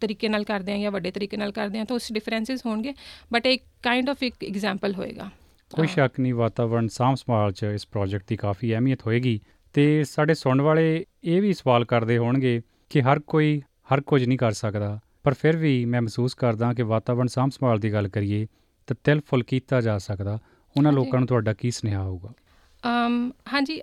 ਤਰੀਕੇ 0.00 0.28
ਨਾਲ 0.28 0.44
ਕਰਦੇ 0.44 0.72
ਹਾਂ 0.72 0.78
ਜਾਂ 0.78 0.90
ਵੱਡੇ 0.90 1.10
ਤਰੀਕੇ 1.10 1.36
ਨਾਲ 1.36 1.52
ਕਰਦੇ 1.52 1.78
ਹਾਂ 1.78 1.86
ਤਾਂ 1.86 1.96
ਉਸ 1.96 2.12
ਡਿਫਰੈਂਸਸ 2.12 2.66
ਹੋਣਗੇ 2.66 2.94
ਬਟ 3.32 3.46
ਇੱਕ 3.46 3.64
ਕਾਈਂਡ 3.82 4.10
ਆਫ 4.10 4.22
ਇੱਕ 4.22 4.44
ਐਗਜ਼ਾਮਪਲ 4.44 4.94
ਹੋਏਗਾ। 4.94 5.30
ਕੋਈ 5.74 5.86
ਸ਼ੱਕ 5.86 6.20
ਨਹੀਂ 6.20 6.34
ਵਾਤਾਵਰਣ 6.34 6.88
ਸਾਂਭ 6.88 7.14
ਸੰਭਾਲ 7.14 7.52
'ਚ 7.52 7.64
ਇਸ 7.64 7.86
ਪ੍ਰੋਜੈਕਟ 7.86 8.24
ਦੀ 8.28 8.36
ਕਾਫੀ 8.36 8.72
ਅਹਿਮੀਅਤ 8.72 9.06
ਹੋਏਗੀ। 9.06 9.40
ਤੇ 9.72 10.04
ਸਾਡੇ 10.04 10.34
ਸੁਣਨ 10.34 10.60
ਵਾਲੇ 10.60 11.06
ਇਹ 11.24 11.42
ਵੀ 11.42 11.52
ਸਵਾਲ 11.52 11.84
ਕਰਦੇ 11.84 12.18
ਹੋਣਗੇ 12.18 12.60
ਕਿ 12.90 13.02
ਹਰ 13.02 13.18
ਕੋਈ 13.18 13.62
ਹਰ 13.92 14.00
ਕੁਝ 14.00 14.24
ਨਹੀਂ 14.24 14.38
ਕਰ 14.38 14.52
ਸਕਦਾ 14.52 14.98
ਪਰ 15.24 15.34
ਫਿਰ 15.34 15.56
ਵੀ 15.56 15.84
ਮੈਂ 15.84 16.02
ਮਹਿਸੂਸ 16.02 16.34
ਕਰਦਾ 16.34 16.72
ਕਿ 16.74 16.82
ਵਾਤਾਵਰਣ 16.82 17.26
ਸਾਂਭ 17.26 17.50
ਸੰਭਾਲ 17.50 17.78
ਦੀ 17.78 17.92
ਗੱਲ 17.92 18.08
ਕਰੀਏ 18.08 18.46
ਤਾਂ 18.86 18.96
ਤਿਲ 19.04 19.20
ਫੁੱਲ 19.26 19.42
ਕੀਤਾ 19.42 19.80
ਜਾ 19.80 19.98
ਸਕਦਾ। 19.98 20.38
ਉਹਨਾਂ 20.76 20.92
ਲੋਕਾਂ 20.92 21.18
ਨੂੰ 21.18 21.28
ਤੁਹਾਡਾ 21.28 21.52
ਕੀ 21.52 21.70
ਸੁਨੇਹਾ 21.70 22.02
ਹੋਊਗਾ? 22.02 22.32
ਅਮ 22.84 23.32
ਹਾਂਜੀ 23.52 23.80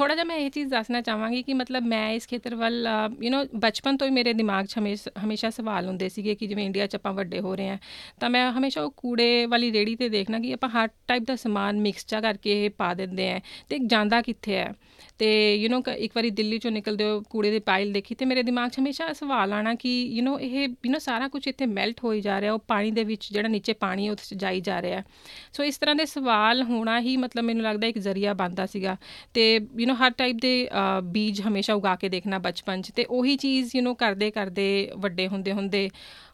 ਥੋੜਾ 0.00 0.14
ਜਿਹਾ 0.14 0.24
ਮੈਂ 0.24 0.36
ਇਹ 0.36 0.50
ਚੀਜ਼ 0.50 0.68
ਦੱਸਣਾ 0.70 1.00
ਚਾਹਾਂਗੀ 1.00 1.42
ਕਿ 1.42 1.54
ਮਤਲਬ 1.54 1.84
ਮੈਂ 1.84 2.10
ਇਸ 2.10 2.26
ਖੇਤਰ 2.26 2.54
ਵੱਲ 2.54 2.88
ਯੂ 3.22 3.30
نو 3.30 3.44
ਬਚਪਨ 3.54 3.96
ਤੋਂ 3.96 4.06
ਹੀ 4.06 4.12
ਮੇਰੇ 4.12 4.32
ਦਿਮਾਗ 4.32 4.66
'ਚ 4.66 4.78
ਹਮੇਸ਼ਾ 5.18 5.50
ਸਵਾਲ 5.50 5.86
ਹੁੰਦੇ 5.86 6.08
ਸੀਗੇ 6.08 6.34
ਕਿ 6.34 6.46
ਜਿਵੇਂ 6.46 6.64
ਇੰਡੀਆ 6.66 6.86
'ਚ 6.86 6.94
ਆਪਾਂ 6.94 7.12
ਵੱਡੇ 7.12 7.40
ਹੋ 7.40 7.54
ਰਹੇ 7.54 7.68
ਆ 7.68 7.76
ਤਾਂ 8.20 8.30
ਮੈਂ 8.30 8.50
ਹਮੇਸ਼ਾ 8.52 8.82
ਉਹ 8.82 8.90
ਕੂੜੇ 8.96 9.46
ਵਾਲੀ 9.46 9.70
ਰੇੜੀ 9.72 9.96
ਤੇ 9.96 10.08
ਦੇਖਣਾ 10.08 10.38
ਕਿ 10.38 10.52
ਆਪਾਂ 10.52 10.68
ਹਰ 10.68 10.88
ਟਾਈਪ 11.08 11.24
ਦਾ 11.24 11.36
ਸਮਾਨ 11.36 11.80
ਮਿਕਸਚਰ 11.80 12.20
ਕਰਕੇ 12.20 12.64
ਇਹ 12.64 12.70
ਪਾ 12.70 12.92
ਦਿੰਦੇ 12.94 13.30
ਆ 13.30 13.40
ਤੇ 13.68 13.78
ਜਾਂਦਾ 13.86 14.20
ਕਿੱਥੇ 14.22 14.56
ਹੈ 14.56 14.72
ਤੇ 15.19 15.29
ਯੂ 15.55 15.69
نو 15.69 15.81
ਇੱਕ 15.89 16.11
ਵਾਰੀ 16.15 16.29
ਦਿੱਲੀ 16.29 16.57
ਚੋਂ 16.59 16.71
ਨਿਕਲਦੇ 16.71 17.03
ਹੋ 17.03 17.19
ਕੂੜੇ 17.29 17.51
ਦੀ 17.51 17.59
ਪਾਈਲ 17.59 17.91
ਦੇਖੀ 17.93 18.15
ਤੇ 18.15 18.25
ਮੇਰੇ 18.25 18.43
ਦਿਮਾਗ 18.43 18.69
'ਚ 18.69 18.79
ਹਮੇਸ਼ਾ 18.79 19.11
ਸਵਾਲ 19.13 19.53
ਆਣਾ 19.53 19.73
ਕਿ 19.75 19.89
ਯੂ 20.11 20.25
نو 20.25 20.37
ਇਹ 20.39 20.57
ਯੂ 20.61 20.91
نو 20.91 20.99
ਸਾਰਾ 20.99 21.27
ਕੁਝ 21.27 21.47
ਇੱਥੇ 21.47 21.65
ਮੈਲਟ 21.65 22.03
ਹੋਈ 22.03 22.21
ਜਾ 22.21 22.39
ਰਿਹਾ 22.41 22.53
ਉਹ 22.53 22.59
ਪਾਣੀ 22.67 22.91
ਦੇ 22.91 23.03
ਵਿੱਚ 23.03 23.31
ਜਿਹੜਾ 23.33 23.47
ਨੀਚੇ 23.47 23.73
ਪਾਣੀ 23.73 24.07
ਹੈ 24.07 24.11
ਉੱਥੇ 24.11 24.35
ਜਾਈ 24.35 24.61
ਜਾ 24.61 24.81
ਰਿਹਾ 24.81 25.03
ਸੋ 25.53 25.63
ਇਸ 25.63 25.77
ਤਰ੍ਹਾਂ 25.77 25.95
ਦੇ 25.95 26.05
ਸਵਾਲ 26.05 26.63
ਹੋਣਾ 26.63 26.99
ਹੀ 26.99 27.15
ਮਤਲਬ 27.17 27.43
ਮੈਨੂੰ 27.43 27.63
ਲੱਗਦਾ 27.63 27.87
ਇੱਕ 27.87 27.97
ਜ਼ਰੀਆ 27.99 28.33
ਬੰਦਾ 28.33 28.65
ਸੀਗਾ 28.65 28.97
ਤੇ 29.33 29.53
ਯੂ 29.55 29.87
نو 29.87 29.95
ਹਰ 29.95 30.11
ਟਾਈਪ 30.11 30.35
ਦੇ 30.35 30.53
ਬੀਜ 31.11 31.41
ਹਮੇਸ਼ਾ 31.41 31.73
ਉਗਾ 31.73 31.95
ਕੇ 31.95 32.09
ਦੇਖਣਾ 32.09 32.39
ਬਚਪਨ 32.39 32.81
'ਚ 32.81 32.91
ਤੇ 32.91 33.05
ਉਹੀ 33.09 33.35
ਚੀਜ਼ 33.37 33.75
ਯੂ 33.75 33.83
نو 33.83 33.95
ਕਰਦੇ 33.95 34.31
ਕਰਦੇ 34.31 34.67
ਵੱਡੇ 34.97 35.27
ਹੁੰਦੇ 35.27 35.51
ਹੁੰਦੇ 35.51 35.89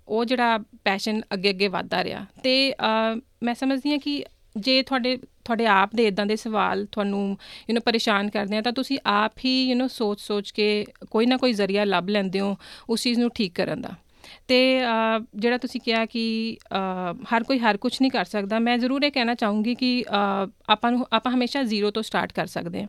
ਉਹ 0.07 0.25
ਜਿਹੜਾ 0.25 0.57
ਪੈਸ਼ਨ 0.83 1.21
ਅੱਗੇ 1.33 1.49
ਅੱਗੇ 1.49 1.67
ਵਧਦਾ 1.67 2.03
ਰਿਹਾ 2.03 2.25
ਤੇ 2.43 2.73
ਮੈਂ 3.43 3.53
ਸਮਝਦੀ 3.53 3.91
ਹਾਂ 3.91 3.99
ਕਿ 3.99 4.23
ਜੇ 4.57 4.81
ਤੁਹਾਡੇ 4.81 5.17
ਤੁਹਾਡੇ 5.17 5.65
ਆਪ 5.65 5.95
ਦੇ 5.95 6.07
ਇਦਾਂ 6.07 6.25
ਦੇ 6.25 6.35
ਸਵਾਲ 6.35 6.85
ਤੁਹਾਨੂੰ 6.85 7.37
ਯੂ 7.69 7.75
نو 7.75 7.81
ਪਰੇਸ਼ਾਨ 7.85 8.29
ਕਰਦੇ 8.29 8.57
ਆ 8.57 8.61
ਤਾਂ 8.61 8.71
ਤੁਸੀਂ 8.71 8.97
ਆਪ 9.05 9.31
ਹੀ 9.45 9.69
ਯੂ 9.69 9.75
نو 9.75 9.87
ਸੋਚ 9.87 10.19
ਸੋਚ 10.19 10.51
ਕੇ 10.51 10.85
ਕੋਈ 11.09 11.25
ਨਾ 11.25 11.37
ਕੋਈ 11.37 11.53
ਜ਼ਰੀਆ 11.53 11.83
ਲੱਭ 11.83 12.09
ਲੈਂਦੇ 12.09 12.39
ਹੋ 12.39 12.55
ਉਸ 12.89 13.03
ਚੀਜ਼ 13.03 13.19
ਨੂੰ 13.19 13.29
ਠੀਕ 13.35 13.53
ਕਰਨ 13.53 13.81
ਦਾ 13.81 13.95
ਤੇ 14.47 14.79
ਜਿਹੜਾ 15.35 15.57
ਤੁਸੀਂ 15.57 15.81
ਕਿਹਾ 15.81 16.05
ਕਿ 16.05 16.57
ਹਰ 17.33 17.43
ਕੋਈ 17.43 17.59
ਹਰ 17.59 17.77
ਕੁਝ 17.77 17.97
ਨਹੀਂ 18.01 18.11
ਕਰ 18.11 18.25
ਸਕਦਾ 18.25 18.59
ਮੈਂ 18.59 18.77
ਜ਼ਰੂਰ 18.77 19.03
ਇਹ 19.03 19.11
ਕਹਿਣਾ 19.11 19.35
ਚਾਹੂੰਗੀ 19.35 19.75
ਕਿ 19.75 20.03
ਆਪਾਂ 20.69 20.91
ਨੂੰ 20.91 21.05
ਆਪਾਂ 21.13 21.31
ਹਮੇਸ਼ਾ 21.31 21.63
ਜ਼ੀਰੋ 21.63 21.91
ਤੋਂ 21.91 22.03
ਸਟਾਰਟ 22.03 22.33
ਕਰ 22.33 22.45
ਸਕਦੇ 22.45 22.81
ਹਾਂ 22.81 22.87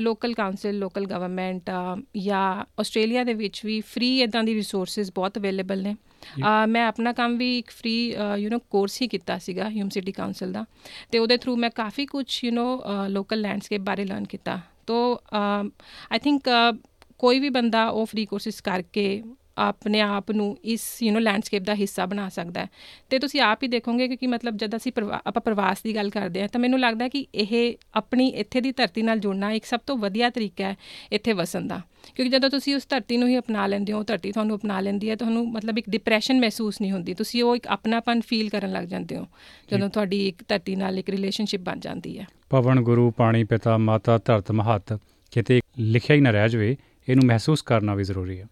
ਲੋਕਲ 0.00 0.34
ਕਾਉਂਸਲ 0.34 0.78
ਲੋਕਲ 0.78 1.06
ਗਵਰਨਮੈਂਟ 1.06 1.70
ਜਾਂ 2.16 2.64
ਆਸਟ੍ਰੇਲੀਆ 2.80 3.24
ਦੇ 3.24 3.34
ਵਿੱਚ 3.34 3.60
ਵੀ 3.66 3.80
ਫ੍ਰੀ 3.80 4.18
ਇਦਾਂ 4.20 4.44
ਦੀ 4.44 4.54
ਰਿਸੋਰਸਸ 4.54 5.12
ਬਹੁਤ 5.14 5.38
ਅਵੇਲੇਬਲ 5.38 5.82
ਨੇ 5.82 5.94
ਮੈਂ 6.68 6.86
ਆਪਣਾ 6.86 7.12
ਕੰਮ 7.12 7.36
ਵੀ 7.36 7.58
ਇੱਕ 7.58 7.70
ਫ੍ਰੀ 7.70 7.94
ਯੂ 8.38 8.50
نو 8.50 8.58
ਕੋਰਸ 8.70 9.02
ਹੀ 9.02 9.08
ਕੀਤਾ 9.08 9.38
ਸੀਗਾ 9.38 9.68
ਹਿਊਮ 9.70 9.88
ਸਿਟੀ 9.88 10.12
ਕਾਉਂਸਲ 10.12 10.52
ਦਾ 10.52 10.64
ਤੇ 11.10 11.18
ਉਹਦੇ 11.18 11.36
ਥਰੂ 11.36 11.56
ਮੈਂ 11.56 11.70
ਕਾਫੀ 11.70 12.06
ਕੁਝ 12.06 12.26
ਯੂ 12.44 12.52
نو 12.52 13.08
ਲੋਕਲ 13.08 13.40
ਲੈਂਡਸਕੇਪ 13.40 13.80
ਬਾਰੇ 13.80 14.04
ਲਰਨ 14.04 14.24
ਕੀਤਾ 14.24 14.60
ਤੋ 14.86 15.20
ਆਈ 15.32 16.18
ਥਿੰਕ 16.18 16.48
ਕੋਈ 17.18 17.38
ਵੀ 17.38 17.48
ਬੰਦਾ 17.48 17.88
ਉਹ 17.88 18.06
ਫ੍ਰੀ 18.06 18.26
ਕੋਰਸਿਸ 18.26 18.60
ਕਰਕੇ 18.60 19.22
ਆਪਣੇ 19.57 19.99
ਆਪ 20.01 20.31
ਨੂੰ 20.31 20.57
ਇਸ 20.63 20.81
ਯੂ 21.03 21.13
نو 21.13 21.19
ਲੈਂਡਸਕੇਪ 21.19 21.63
ਦਾ 21.63 21.75
ਹਿੱਸਾ 21.75 22.05
ਬਣਾ 22.05 22.29
ਸਕਦਾ 22.29 22.61
ਹੈ। 22.61 22.67
ਤੇ 23.09 23.19
ਤੁਸੀਂ 23.19 23.41
ਆਪ 23.41 23.63
ਹੀ 23.63 23.67
ਦੇਖੋਗੇ 23.67 24.07
ਕਿ 24.07 24.27
ਮਤਲਬ 24.27 24.57
ਜਦ 24.57 24.75
ਅਸੀਂ 24.75 24.91
ਆਪਾਂ 25.11 25.41
ਪ੍ਰਵਾਸ 25.41 25.81
ਦੀ 25.83 25.95
ਗੱਲ 25.95 26.09
ਕਰਦੇ 26.09 26.41
ਆ 26.41 26.47
ਤਾਂ 26.47 26.61
ਮੈਨੂੰ 26.61 26.79
ਲੱਗਦਾ 26.79 27.07
ਕਿ 27.07 27.25
ਇਹ 27.35 27.75
ਆਪਣੀ 27.95 28.27
ਇੱਥੇ 28.27 28.61
ਦੀ 28.61 28.71
ਧਰਤੀ 28.71 29.01
ਨਾਲ 29.01 29.19
ਜੁੜਨਾ 29.19 29.51
ਇੱਕ 29.51 29.65
ਸਭ 29.65 29.79
ਤੋਂ 29.87 29.97
ਵਧੀਆ 29.97 30.29
ਤਰੀਕਾ 30.29 30.65
ਹੈ 30.65 30.75
ਇੱਥੇ 31.11 31.33
ਵਸਣ 31.33 31.67
ਦਾ। 31.67 31.81
ਕਿਉਂਕਿ 32.15 32.29
ਜਦੋਂ 32.29 32.49
ਤੁਸੀਂ 32.49 32.75
ਉਸ 32.75 32.87
ਧਰਤੀ 32.89 33.17
ਨੂੰ 33.17 33.27
ਹੀ 33.29 33.37
ਅਪਣਾ 33.37 33.65
ਲੈਂਦੇ 33.67 33.93
ਹੋ 33.93 34.03
ਧਰਤੀ 34.03 34.31
ਤੁਹਾਨੂੰ 34.31 34.57
ਅਪਣਾ 34.57 34.79
ਲੈਂਦੀ 34.79 35.09
ਹੈ 35.09 35.15
ਤੁਹਾਨੂੰ 35.15 35.47
ਮਤਲਬ 35.51 35.77
ਇੱਕ 35.77 35.89
ਡਿਪਰੈਸ਼ਨ 35.89 36.39
ਮਹਿਸੂਸ 36.39 36.81
ਨਹੀਂ 36.81 36.91
ਹੁੰਦੀ। 36.91 37.13
ਤੁਸੀਂ 37.13 37.43
ਉਹ 37.43 37.55
ਇੱਕ 37.55 37.67
ਆਪਣਾਪਨ 37.67 38.21
ਫੀਲ 38.21 38.49
ਕਰਨ 38.49 38.71
ਲੱਗ 38.71 38.83
ਜਾਂਦੇ 38.83 39.17
ਹੋ 39.17 39.25
ਜਦੋਂ 39.71 39.89
ਤੁਹਾਡੀ 39.89 40.27
ਇੱਕ 40.27 40.43
ਧਰਤੀ 40.47 40.75
ਨਾਲ 40.75 40.99
ਇੱਕ 40.99 41.09
ਰਿਲੇਸ਼ਨਸ਼ਿਪ 41.09 41.61
ਬਣ 41.61 41.79
ਜਾਂਦੀ 41.79 42.17
ਹੈ। 42.19 42.25
ਪਵਨ 42.49 42.81
ਗੁਰੂ 42.81 43.09
ਪਾਣੀ 43.11 43.43
ਪਿਤਾ 43.43 43.77
ਮਾਤਾ 43.77 44.17
ਧਰਤ 44.17 44.51
ਮਹਤ 44.51 44.99
ਕਿਤੇ 45.31 45.59
ਲਿਖਿਆ 45.79 46.15
ਹੀ 46.15 46.21
ਨਾ 46.21 46.29
ਰਹਿ 46.29 46.49
ਜਾਵੇ 46.49 46.75
ਇਹਨੂੰ 47.09 47.25
ਮਹਿਸੂਸ 47.25 47.61
ਕਰਨਾ 47.61 47.95
ਵੀ 47.95 48.03
ਜ਼ਰੂਰੀ 48.03 48.39
ਹੈ। 48.39 48.45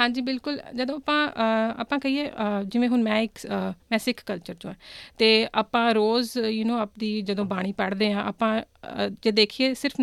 ਹਾਂਜੀ 0.00 0.20
ਬਿਲਕੁਲ 0.20 0.60
ਜਦੋਂ 0.74 0.96
ਆਪਾਂ 0.96 1.28
ਆਪਾਂ 1.78 1.98
ਕਹੀਏ 1.98 2.30
ਜਿਵੇਂ 2.64 2.88
ਹੁਣ 2.88 3.02
ਮੈਂ 3.02 3.20
ਇੱਕ 3.20 3.38
ਮੈਂ 3.90 3.98
ਸਿੱਖ 3.98 4.22
ਕਲਚਰ 4.26 4.54
ਤੋਂ 4.54 4.70
ਹਾਂ 4.70 4.76
ਤੇ 5.18 5.48
ਆਪਾਂ 5.54 5.94
ਰੋਜ਼ 5.94 6.36
ਯੂ 6.38 6.64
نو 6.64 6.78
ਆਪਦੀ 6.78 7.20
ਜਦੋਂ 7.22 7.44
ਬਾਣੀ 7.44 7.72
ਪੜ੍ਹਦੇ 7.72 8.12
ਆ 8.12 8.22
ਆਪਾਂ 8.22 8.60
ਜੇ 9.22 9.30
ਦੇਖੀਏ 9.30 9.72
ਸਿਰਫ 9.74 10.00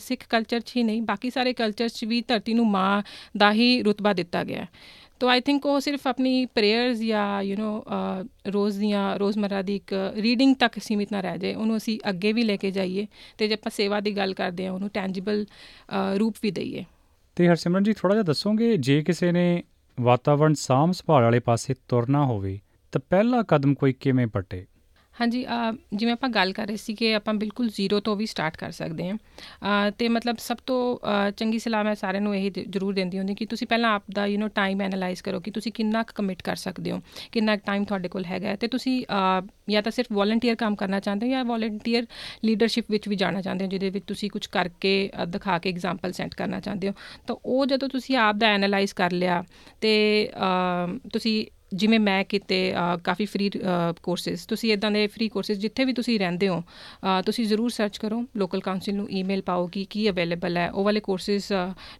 ਸਿੱਖ 0.00 0.26
ਕਲਚਰ 0.28 0.60
'ਚ 0.60 0.76
ਹੀ 0.76 0.82
ਨਹੀਂ 0.82 1.02
ਬਾਕੀ 1.02 1.30
ਸਾਰੇ 1.30 1.52
ਕਲਚਰਸ 1.52 1.94
'ਚ 1.94 2.04
ਵੀ 2.04 2.22
ਧਰਤੀ 2.28 2.54
ਨੂੰ 2.54 2.66
ਮਾਂ 2.66 3.02
ਦਾ 3.38 3.52
ਹੀ 3.52 3.82
ਰਤਬਾ 3.82 4.12
ਦਿੱਤਾ 4.12 4.44
ਗਿਆ 4.44 4.66
ਤੋ 5.20 5.28
ਆਈ 5.28 5.40
ਥਿੰਕ 5.40 5.64
ਉਹ 5.66 5.78
ਸਿਰਫ 5.80 6.06
ਆਪਣੀ 6.06 6.44
ਪ੍ਰੇਅਰਸ 6.46 6.98
ਜਾਂ 6.98 7.42
ਯੂ 7.42 7.56
نو 7.56 8.50
ਰੋਜ਼ 8.52 8.78
ਦੀਆਂ 8.78 9.18
ਰੋਜ਼ਮਰਾ 9.18 9.62
ਦੀ 9.62 9.76
ਇੱਕ 9.76 9.94
ਰੀਡਿੰਗ 10.16 10.54
ਤੱਕ 10.56 10.78
ਸੀਮਿਤ 10.78 11.12
ਨਾ 11.12 11.20
ਰਹਿ 11.20 11.38
ਜਾਏ 11.38 11.54
ਉਹਨੂੰ 11.54 11.76
ਅਸੀਂ 11.76 11.98
ਅੱਗੇ 12.08 12.32
ਵੀ 12.32 12.42
ਲੈ 12.42 12.56
ਕੇ 12.56 12.70
ਜਾਈਏ 12.70 13.06
ਤੇ 13.38 13.48
ਜੇ 13.48 13.54
ਆਪਾਂ 13.54 13.70
ਸੇਵਾ 13.70 14.00
ਦੀ 14.00 14.16
ਗੱਲ 14.16 14.34
ਕਰਦੇ 14.34 14.66
ਆ 14.66 14.72
ਉਹਨੂੰ 14.72 14.88
ਟੈਂਜੀਬਲ 14.90 15.44
ਰੂਪ 16.16 16.36
ਵੀ 16.42 16.50
ਦਈਏ 16.50 16.84
ਤੇ 17.35 17.47
ਹਰਸਿਮਰਨ 17.47 17.83
ਜੀ 17.83 17.93
ਥੋੜਾ 17.93 18.15
ਜਿਹਾ 18.15 18.23
ਦੱਸੋਗੇ, 18.23 18.77
ਜੇ 18.77 19.03
ਕਿਸੇ 19.03 19.31
ਨੇ 19.31 19.63
ਵਾਤਾਵਰਣ 19.99 20.53
ਸਾਂਭ 20.53 20.91
ਸੰਭਾਲ 20.91 21.23
ਵਾਲੇ 21.23 21.39
ਪਾਸੇ 21.39 21.73
ਤੁਰਨਾ 21.87 22.25
ਹੋਵੇ, 22.25 22.59
ਤਾਂ 22.91 23.01
ਪਹਿਲਾ 23.09 23.43
ਕਦਮ 23.47 23.73
ਕੋਈ 23.73 23.93
ਕਿਵੇਂ 23.93 24.27
ਪੱਟੇ? 24.27 24.65
ਹਾਂਜੀ 25.15 25.45
ਜਿਵੇਂ 25.93 26.13
ਆਪਾਂ 26.13 26.29
ਗੱਲ 26.29 26.51
ਕਰ 26.53 26.67
ਰਹੇ 26.67 26.75
ਸੀ 26.77 26.93
ਕਿ 26.95 27.13
ਆਪਾਂ 27.15 27.33
ਬਿਲਕੁਲ 27.33 27.67
ਜ਼ੀਰੋ 27.75 27.99
ਤੋਂ 27.99 28.15
ਵੀ 28.15 28.25
ਸਟਾਰਟ 28.25 28.55
ਕਰ 28.57 28.71
ਸਕਦੇ 28.71 29.09
ਹਾਂ। 29.09 29.91
ਤੇ 29.97 30.07
ਮਤਲਬ 30.09 30.37
ਸਭ 30.39 30.57
ਤੋਂ 30.65 30.77
ਚੰਗੀ 31.37 31.59
ਸਲਾਹ 31.59 31.83
ਮੈਂ 31.83 31.93
ਸਾਰਿਆਂ 31.95 32.21
ਨੂੰ 32.21 32.35
ਇਹ 32.35 32.49
ਜ਼ਰੂਰ 32.69 32.93
ਦਿੰਦੀ 32.93 33.17
ਹੁੰਦੀ 33.17 33.35
ਕਿ 33.35 33.45
ਤੁਸੀਂ 33.45 33.67
ਪਹਿਲਾਂ 33.67 33.93
ਆਪ 33.95 34.03
ਦਾ 34.15 34.25
ਯੂ 34.25 34.39
نو 34.39 34.49
ਟਾਈਮ 34.55 34.81
ਐਨਲਾਈਜ਼ 34.81 35.21
ਕਰੋ 35.23 35.39
ਕਿ 35.39 35.51
ਤੁਸੀਂ 35.51 35.71
ਕਿੰਨਾ 35.71 36.03
ਕੁ 36.03 36.13
ਕਮਿਟ 36.15 36.41
ਕਰ 36.41 36.55
ਸਕਦੇ 36.55 36.91
ਹੋ, 36.91 37.01
ਕਿੰਨਾ 37.31 37.55
ਟਾਈਮ 37.55 37.83
ਤੁਹਾਡੇ 37.85 38.09
ਕੋਲ 38.09 38.25
ਹੈਗਾ 38.25 38.55
ਤੇ 38.55 38.67
ਤੁਸੀਂ 38.67 39.03
ਜਾਂ 39.69 39.81
ਤਾਂ 39.81 39.91
ਸਿਰਫ 39.91 40.11
ਵੋਲੰਟੀਅਰ 40.13 40.55
ਕੰਮ 40.55 40.75
ਕਰਨਾ 40.75 40.99
ਚਾਹੁੰਦੇ 40.99 41.25
ਹੋ 41.25 41.31
ਜਾਂ 41.31 41.43
ਵੋਲੰਟੀਅਰ 41.45 42.05
ਲੀਡਰਸ਼ਿਪ 42.45 42.91
ਵਿੱਚ 42.91 43.07
ਵੀ 43.09 43.15
ਜਾਣਾ 43.15 43.41
ਚਾਹੁੰਦੇ 43.41 43.65
ਹੋ, 43.65 43.69
ਜਿਹਦੇ 43.69 43.89
ਵਿੱਚ 43.89 44.05
ਤੁਸੀਂ 44.07 44.29
ਕੁਝ 44.29 44.45
ਕਰਕੇ 44.47 45.09
ਦਿਖਾ 45.27 45.57
ਕੇ 45.59 45.69
ਐਗਜ਼ਾਮਪਲ 45.69 46.11
ਸੈਂਡ 46.11 46.33
ਕਰਨਾ 46.33 46.59
ਚਾਹੁੰਦੇ 46.59 46.89
ਹੋ। 46.89 46.93
ਤਾਂ 47.27 47.35
ਉਹ 47.45 47.65
ਜਦੋਂ 47.65 47.89
ਤੁਸੀਂ 47.89 48.17
ਆਪ 48.17 48.35
ਦਾ 48.35 48.47
ਐਨਲਾਈਜ਼ 48.49 48.93
ਕਰ 48.95 49.11
ਲਿਆ 49.13 49.43
ਤੇ 49.81 49.93
ਤੁਸੀਂ 51.13 51.45
ਜਿਵੇਂ 51.73 51.99
ਮੈਂ 51.99 52.23
ਕਿਤੇ 52.29 52.57
ਕਾਫੀ 53.03 53.25
ਫ੍ਰੀ 53.25 53.49
ਕੋਰਸਸ 54.03 54.45
ਤੁਸੀਂ 54.45 54.71
ਇਦਾਂ 54.73 54.91
ਦੇ 54.91 55.05
ਫ੍ਰੀ 55.07 55.27
ਕੋਰਸਸ 55.29 55.57
ਜਿੱਥੇ 55.57 55.85
ਵੀ 55.85 55.93
ਤੁਸੀਂ 55.93 56.19
ਰਹਿੰਦੇ 56.19 56.47
ਹੋ 56.47 56.61
ਤੁਸੀਂ 57.25 57.45
ਜ਼ਰੂਰ 57.45 57.69
ਸਰਚ 57.71 57.97
ਕਰੋ 57.97 58.23
ਲੋਕਲ 58.37 58.59
ਕਾਉਂਸਲ 58.61 58.95
ਨੂੰ 58.95 59.07
ਈਮੇਲ 59.11 59.41
ਪਾਓ 59.41 59.67
ਕਿ 59.67 59.85
ਕੀ 59.89 60.09
ਅਵੇਲੇਬਲ 60.09 60.57
ਹੈ, 60.57 60.69
ਉਹ 60.69 60.83
ਵਾਲੇ 60.83 60.99
ਕੋਰਸਸ 60.99 61.51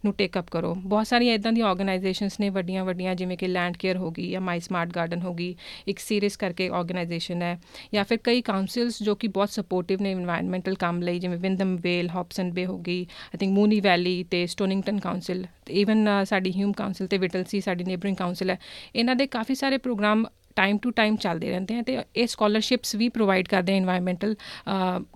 ਨੂੰ 0.04 0.12
ਟੇਕ 0.14 0.38
ਅਪ 0.38 0.50
ਕਰੋ। 0.50 0.74
ਬਹੁਤ 0.76 1.06
ਸਾਰੀਆਂ 1.06 1.34
ਇਦਾਂ 1.34 1.52
ਦੀਆਂ 1.52 1.66
ਆਰਗੇਨਾਈਜੇਸ਼ਨਸ 1.66 2.38
ਨੇ 2.40 2.48
ਵੱਡੀਆਂ 2.50 2.84
ਵੱਡੀਆਂ, 2.84 3.14
ਜਿਵੇਂ 3.14 3.36
ਕਿ 3.36 3.48
ਲੈਂਡ 3.48 3.76
ਕੇਅਰ 3.76 3.96
ਹੋ 3.96 4.10
ਗਈ 4.10 4.30
ਜਾਂ 4.30 4.40
ਮਾਈ 4.40 4.60
ਸਮਾਰਟ 4.60 4.94
ਗਾਰਡਨ 4.94 5.22
ਹੋ 5.22 5.34
ਗਈ, 5.34 5.54
ਇੱਕ 5.88 5.98
ਸੀਰੀਜ਼ 5.98 6.36
ਕਰਕੇ 6.38 6.68
ਆਰਗੇਨਾਈਜੇਸ਼ਨ 6.74 7.42
ਹੈ, 7.42 7.58
ਜਾਂ 7.94 8.04
ਫਿਰ 8.04 8.18
ਕਈ 8.24 8.42
ਕਾਉਂਸਲਸ 8.42 9.02
ਜੋ 9.02 9.14
ਕਿ 9.14 9.28
ਬਹੁਤ 9.28 9.50
ਸਪੋਰਟਿਵ 9.50 10.02
ਨੇ 10.02 10.14
এনवायरमेंटਲ 10.14 10.74
ਕੰਮ 10.78 11.02
ਲਈ, 11.02 11.18
ਜਿਵੇਂ 11.18 11.38
ਵਿੰਦਮ 11.38 11.76
ਵੇਲ 11.82 12.10
ਹੌਪਸਨ 12.14 12.52
ਬੇ 12.52 12.66
ਹੋ 12.66 12.78
ਗਈ 12.78 13.00
ਆਈ 13.02 13.38
ਥਿੰਕ 13.38 13.52
ਮੂਨੀ 13.52 13.80
ਵੈਲੀ 13.80 14.22
ਤੇ 14.30 14.46
ਸਟੋਨਿੰਗਟਨ 14.46 14.98
ਕਾਉਂਸਲ 15.00 15.44
ਇਵਨ 15.72 16.08
ਸਾਡੀ 16.24 16.50
ਹਿਊਮ 16.52 16.72
ਕਾਉਂਸਲ 16.72 17.06
ਤੇ 17.06 17.18
ਵਿਟਲਸੀ 17.18 17.60
ਸਾਡੀ 17.60 17.84
ਨੇਬਰਿੰਗ 17.84 18.16
ਕਾਉਂਸਲ 18.16 18.50
ਹੈ, 18.50 18.58
ਇਹਨਾਂ 18.94 19.16
ਦੇ 19.16 19.26
ਕਾਫੀ 19.26 19.54
ਸਾਰੇ 19.64 19.76
ਪ੍ਰੋਗਰਾਮ 19.78 20.24
ਟਾਈਮ 20.56 20.78
ਟੂ 20.78 20.90
ਟਾਈਮ 20.90 21.14
ਚੱਲਦੇ 21.16 21.50
ਰਹਿੰਦੇ 21.50 21.76
ਆ 21.76 21.82
ਤੇ 21.82 21.96
ਇਹ 22.16 22.26
ਸਕਾਲਰਸ਼ਿਪਸ 22.26 22.94
ਵੀ 22.94 23.08
ਪ੍ਰੋਵਾਈਡ 23.08 23.48
ਕਰਦੇ 23.48 23.72
ਆ 23.74 23.80
এনवायरमेंटਲ 23.80 24.34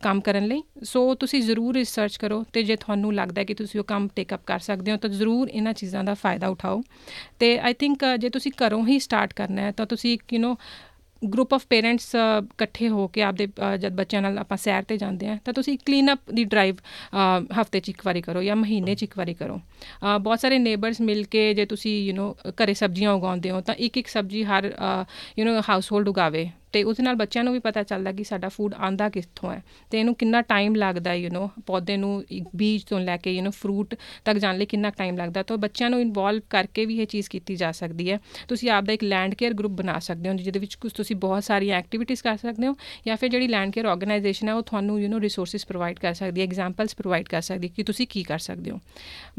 ਕੰਮ 0.02 0.20
ਕਰਨ 0.20 0.46
ਲਈ। 0.46 0.62
ਸੋ 0.82 1.14
ਤੁਸੀਂ 1.14 1.40
ਜ਼ਰੂਰ 1.42 1.74
ਰਿਸਰਚ 1.74 2.16
ਕਰੋ 2.16 2.44
ਤੇ 2.52 2.62
ਜੇ 2.62 2.76
ਤੁਹਾਨੂੰ 2.76 3.14
ਲੱਗਦਾ 3.14 3.44
ਕਿ 3.44 3.54
ਤੁਸੀਂ 3.54 3.80
ਉਹ 3.80 3.84
ਕੰਮ 3.84 4.08
ਟੇਕ 4.16 4.34
ਅਪ 4.34 4.40
ਕਰ 4.46 4.58
ਸਕਦੇ 4.58 4.92
ਹੋ, 4.92 4.96
ਤਾਂ 4.96 5.10
ਜ਼ਰੂਰ 5.10 5.48
ਇਹਨਾਂ 5.48 5.72
ਚੀਜ਼ਾਂ 5.72 6.04
ਦਾ 6.04 6.14
ਫਾਇਦਾ 6.14 6.48
ਉਠਾਓ। 6.48 6.82
ਤੇ 7.38 7.58
ਆਈ 7.58 7.74
ਥਿੰਕ 7.74 8.04
ਜੇ 8.18 8.30
ਤੁਸੀਂ 8.30 8.52
ਘਰੋਂ 8.56 8.86
ਹੀ 8.86 8.98
ਸਟਾਰਟ 8.98 9.34
ਕਰਨਾ 9.34 9.62
ਹੈ, 9.62 9.72
ਤਾਂ 9.72 9.86
ਤੁਸੀਂ 9.86 10.18
you 10.32 10.40
know 10.44 10.56
group 11.21 11.53
of 11.53 11.65
parents 11.69 12.15
ਇਕੱਠੇ 12.15 12.89
ਹੋ 12.89 13.07
ਕੇ 13.07 13.21
ਆਪਦੇ 13.21 13.47
ਜਦ 13.79 13.93
ਬੱਚਿਆਂ 13.93 14.21
ਨਾਲ 14.21 14.37
ਆਪਾਂ 14.37 14.57
ਸੈਰ 14.57 14.83
ਤੇ 14.83 14.97
ਜਾਂਦੇ 14.97 15.27
ਆ 15.27 15.37
ਤਾਂ 15.45 15.53
ਤੁਸੀਂ 15.53 15.77
ਕਲੀਨ 15.85 16.13
ਅਪ 16.13 16.31
ਦੀ 16.31 16.43
ਡਰਾਈਵ 16.43 16.75
ਹਫਤੇ 17.61 17.79
'ਚ 17.79 17.89
ਇੱਕ 17.89 18.01
ਵਾਰੀ 18.05 18.21
ਕਰੋ 18.21 18.43
ਜਾਂ 18.43 18.55
ਮਹੀਨੇ 18.55 18.95
'ਚ 18.95 19.03
ਇੱਕ 19.03 19.17
ਵਾਰੀ 19.17 19.33
ਕਰੋ 19.33 19.59
ਬਹੁਤ 20.01 20.39
ਸਾਰੇ 20.39 20.57
ਨੇਬਰਸ 20.59 21.01
ਮਿਲ 21.01 21.23
ਕੇ 21.23 21.53
ਜੇ 21.53 21.65
ਤੁਸੀਂ 21.65 21.95
ਯੂ 22.07 22.13
نو 22.13 22.51
ਘਰੇ 22.63 22.73
ਸਬਜ਼ੀਆਂ 22.73 23.11
ਉਗਾਉਂਦੇ 23.11 23.51
ਹੋ 23.51 23.61
ਤਾਂ 23.61 23.75
ਇੱਕ 23.75 23.97
ਇੱਕ 23.97 24.07
ਸਬਜ਼ੀ 24.07 24.43
ਹਰ 24.43 24.71
ਯੂ 25.39 25.45
نو 25.45 25.61
ਹਾਊਸਹੋਲਡ 25.69 26.09
ਉਗਾਵੇ 26.09 26.49
ਤੇ 26.71 26.81
ਉਸ 26.83 26.99
ਨਾਲ 26.99 27.15
ਬੱਚਿਆਂ 27.15 27.43
ਨੂੰ 27.43 27.53
ਵੀ 27.53 27.59
ਪਤਾ 27.59 27.81
ਚੱਲਦਾ 27.83 28.11
ਕਿ 28.11 28.23
ਸਾਡਾ 28.23 28.49
ਫੂਡ 28.49 28.73
ਆਂਦਾ 28.73 29.07
ਕਿੱਥੋਂ 29.09 29.51
ਹੈ 29.51 29.61
ਤੇ 29.91 29.99
ਇਹਨੂੰ 29.99 30.13
ਕਿੰਨਾ 30.15 30.41
ਟਾਈਮ 30.41 30.75
ਲੱਗਦਾ 30.75 31.13
ਯੂ 31.13 31.29
نو 31.29 31.47
ਪੌਦੇ 31.65 31.97
ਨੂੰ 31.97 32.23
ਬੀਜ 32.55 32.83
ਤੋਂ 32.83 32.99
ਲੈ 32.99 33.17
ਕੇ 33.17 33.31
ਯੂ 33.31 33.43
نو 33.45 33.51
ਫਰੂਟ 33.51 33.93
ਤੱਕ 34.25 34.37
ਜਾਣ 34.37 34.57
ਲਈ 34.57 34.65
ਕਿੰਨਾ 34.65 34.89
ਟਾਈਮ 34.89 35.17
ਲੱਗਦਾ 35.17 35.43
ਤਾਂ 35.43 35.57
ਬੱਚਿਆਂ 35.57 35.89
ਨੂੰ 35.89 35.99
ਇਨਵੋਲਵ 36.01 36.41
ਕਰਕੇ 36.49 36.85
ਵੀ 36.85 36.97
ਇਹ 36.99 37.07
ਚੀਜ਼ 37.07 37.29
ਕੀਤੀ 37.29 37.55
ਜਾ 37.55 37.71
ਸਕਦੀ 37.71 38.09
ਹੈ 38.11 38.19
ਤੁਸੀਂ 38.47 38.69
ਆਪ 38.69 38.83
ਦਾ 38.83 38.93
ਇੱਕ 38.93 39.03
ਲੈਂਡ 39.03 39.33
ਕੇਅਰ 39.33 39.53
ਗਰੁੱਪ 39.53 39.71
ਬਣਾ 39.71 39.97
ਸਕਦੇ 39.99 40.29
ਹੋ 40.29 40.33
ਜਿਹਦੇ 40.33 40.59
ਵਿੱਚ 40.59 40.75
ਕੁਝ 40.75 40.91
ਤੁਸੀਂ 40.93 41.15
ਬਹੁਤ 41.15 41.43
ਸਾਰੀਆਂ 41.43 41.77
ਐਕਟੀਵਿਟੀਜ਼ 41.77 42.23
ਕਰ 42.23 42.37
ਸਕਦੇ 42.37 42.67
ਹੋ 42.67 42.75
ਜਾਂ 43.07 43.17
ਫਿਰ 43.17 43.29
ਜਿਹੜੀ 43.29 43.47
ਲੈਂਡ 43.47 43.71
ਕੇਅਰ 43.71 43.85
ਆਰਗੇਨਾਈਜੇਸ਼ਨ 43.85 44.49
ਹੈ 44.49 44.53
ਉਹ 44.53 44.61
ਤੁਹਾਨੂੰ 44.61 44.99
ਯੂ 45.01 45.09
نو 45.09 45.21
ਰਿਸੋਰਸਸ 45.21 45.65
ਪ੍ਰੋਵਾਈਡ 45.65 45.99
ਕਰ 45.99 46.13
ਸਕਦੀ 46.13 46.41
ਹੈ 46.41 46.45
ਐਗਜ਼ਾਮਪਲਸ 46.45 46.95
ਪ੍ਰੋਵਾਈਡ 46.95 47.27
ਕਰ 47.27 47.41
ਸਕਦੀ 47.41 47.67
ਹੈ 47.67 47.73
ਕਿ 47.75 47.83
ਤੁਸੀਂ 47.83 48.07
ਕੀ 48.07 48.23
ਕਰ 48.23 48.39
ਸਕਦੇ 48.39 48.71
ਹੋ 48.71 48.79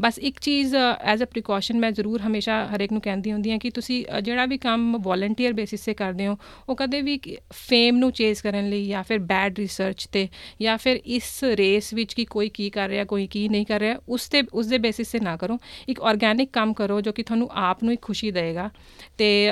ਬਸ 0.01 0.19
ਇੱਕ 0.21 0.39
ਚੀਜ਼ 0.39 0.75
ਐਜ਼ 0.75 1.23
ਅ 1.23 1.25
ਪ੍ਰੀਕਾਸ਼ਨ 1.25 1.79
ਮੈਂ 1.79 1.91
ਜ਼ਰੂਰ 1.91 2.21
ਹਮੇਸ਼ਾ 2.21 2.63
ਹਰੇਕ 2.75 2.91
ਨੂੰ 2.91 3.01
ਕਹਿੰਦੀ 3.01 3.31
ਹੁੰਦੀ 3.31 3.51
ਹਾਂ 3.51 3.59
ਕਿ 3.59 3.69
ਤੁਸੀਂ 3.69 4.03
ਜਿਹੜਾ 4.23 4.45
ਵੀ 4.45 4.57
ਕੰਮ 4.57 4.97
ਵੋਲੰਟੀਅਰ 4.97 5.53
ਬੇਸਿਸ 5.53 5.85
ਤੇ 5.85 5.93
ਕਰਦੇ 5.93 6.27
ਹੋ 6.27 6.37
ਉਹ 6.69 6.75
ਕਦੇ 6.75 7.01
ਵੀ 7.01 7.18
ਇੱਕ 7.22 7.40
ਫੇਮ 7.52 7.96
ਨੂੰ 7.96 8.12
ਚੇਸ 8.12 8.42
ਕਰਨ 8.42 8.70
ਲਈ 8.70 8.86
ਜਾਂ 8.86 9.02
ਫਿਰ 9.02 9.18
ਬੈਡ 9.18 9.58
ਰਿਸਰਚ 9.58 10.06
ਤੇ 10.06 10.28
ਜਾਂ 10.62 10.78
ਫਿਰ 10.78 11.00
ਇਸ 11.06 11.44
ਰੇਸ 11.44 11.94
ਵਿੱਚ 11.94 12.14
ਕਿ 12.14 12.24
ਕੋਈ 12.24 12.48
ਕੀ 12.48 12.70
ਕਰ 12.70 12.88
ਰਿਹਾ, 12.88 13.04
ਕੋਈ 13.04 13.26
ਕੀ 13.26 13.48
ਨਹੀਂ 13.48 13.66
ਕਰ 13.66 13.80
ਰਿਹਾ, 13.80 13.96
ਉਸ 14.08 14.28
ਤੇ, 14.28 14.42
ਉਸ 14.52 14.66
ਦੇ 14.66 14.78
ਬੇਸਿਸ 14.78 15.08
ਤੇ 15.08 15.20
ਨਾ 15.20 15.36
ਕਰੋ। 15.36 15.58
ਇੱਕ 15.88 16.00
ਆਰਗੈਨਿਕ 16.00 16.50
ਕੰਮ 16.52 16.72
ਕਰੋ 16.72 17.00
ਜੋ 17.00 17.12
ਕਿ 17.12 17.22
ਤੁਹਾਨੂੰ 17.22 17.48
ਆਪ 17.52 17.84
ਨੂੰ 17.84 17.92
ਇੱਕ 17.92 18.02
ਖੁਸ਼ੀ 18.02 18.30
ਦੇਗਾ 18.30 18.70
ਤੇ 19.18 19.50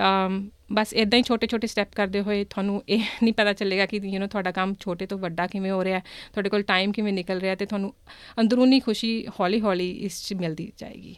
ਬਸ 0.72 0.92
ਇਦਾਂ 0.92 1.18
ਹੀ 1.18 1.22
ਛੋਟੇ 1.22 1.46
ਛੋਟੇ 1.46 1.66
ਸਟੈਪ 1.66 1.88
ਕਰਦੇ 1.94 2.20
ਹੋਏ 2.20 2.44
ਤੁਹਾਨੂੰ 2.44 2.82
ਇਹ 2.88 2.98
ਨਹੀਂ 3.22 3.34
ਪਤਾ 3.34 3.52
ਚੱਲੇਗਾ 3.52 3.86
ਕਿ 3.86 3.96
ਯੂ 3.96 4.20
نو 4.20 4.28
ਤੁਹਾਡਾ 4.28 4.50
ਕੰਮ 4.50 4.74
ਛੋਟੇ 4.80 5.06
ਤੋਂ 5.06 5.18
ਵੱਡਾ 5.18 5.46
ਕਿਵੇਂ 5.46 5.70
ਹੋ 5.70 5.84
ਰਿਹਾ, 5.84 5.98
ਤੁਹਾਡੇ 5.98 6.48
ਕੋਲ 6.48 6.62
ਟਾਈਮ 6.62 6.92
ਕਿਵੇਂ 6.92 7.12
ਨਿਕਲ 7.12 7.38
ਰਿਹਾ 7.38 7.54
ਤੇ 7.54 7.66
ਤੁਹਾਨੂੰ 7.66 7.94
ਅੰਦਰੂਨੀ 8.40 8.80
ਖੁਸ਼ੀ 8.80 9.26
ਹੌਲੀ 9.40 9.60
ਹੌਲੀ 9.60 9.90
ਇਸ 9.90 10.28
'ਚ 10.28 10.34
ਮਿਲਦੀ 10.34 10.72
ਜਾਏਗੀ। 10.76 11.16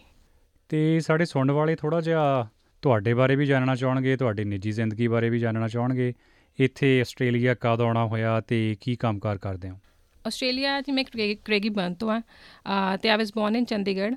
ਤੇ 0.68 1.00
ਸਾਡੇ 1.00 1.24
ਸੁਣਨ 1.24 1.50
ਵਾਲੇ 1.50 1.76
ਥੋੜਾ 1.76 2.00
ਜਿਹਾ 2.00 2.48
ਤੁਹਾਡੇ 2.82 3.14
ਬਾਰੇ 3.14 3.36
ਵੀ 3.36 3.46
ਜਾਣਨਾ 3.46 3.76
ਚਾਹਣਗੇ, 3.76 4.16
ਤੁਹਾਡੀ 4.16 4.44
ਨਿੱਜੀ 4.44 4.72
ਜ਼ਿੰਦਗੀ 4.72 5.08
ਬਾਰੇ 5.08 5.30
ਵੀ 5.30 5.38
ਜਾਣਨਾ 5.38 5.68
ਚਾਹਣਗੇ। 5.68 6.12
ਇੱਥੇ 6.60 7.00
ਆਸਟ੍ਰੇਲੀਆ 7.00 7.54
ਕਦ 7.60 7.80
ਆਉਣਾ 7.80 8.06
ਹੋਇਆ 8.06 8.40
ਤੇ 8.40 8.76
ਕੀ 8.80 8.96
ਕੰਮਕਾਰ 8.96 9.38
ਕਰਦੇ 9.38 9.70
ਹੋ? 9.70 9.76
ਆਸਟ੍ਰੇਲੀਆ 10.24 10.80
ਜੀ 10.80 10.92
ਮੈਂ 10.92 11.04
ਕ੍ਰੇਗੀ 11.44 11.68
ਬਰਨ 11.68 11.94
ਤੋਂ 11.94 12.10
ਆ 12.10 12.20
ਤੇ 13.02 13.08
ਆਈ 13.10 13.18
ਵਾਸ 13.18 13.32
ਬੋਰਨ 13.34 13.56
ਇਨ 13.56 13.64
ਚੰਡੀਗੜ੍ਹ 13.64 14.16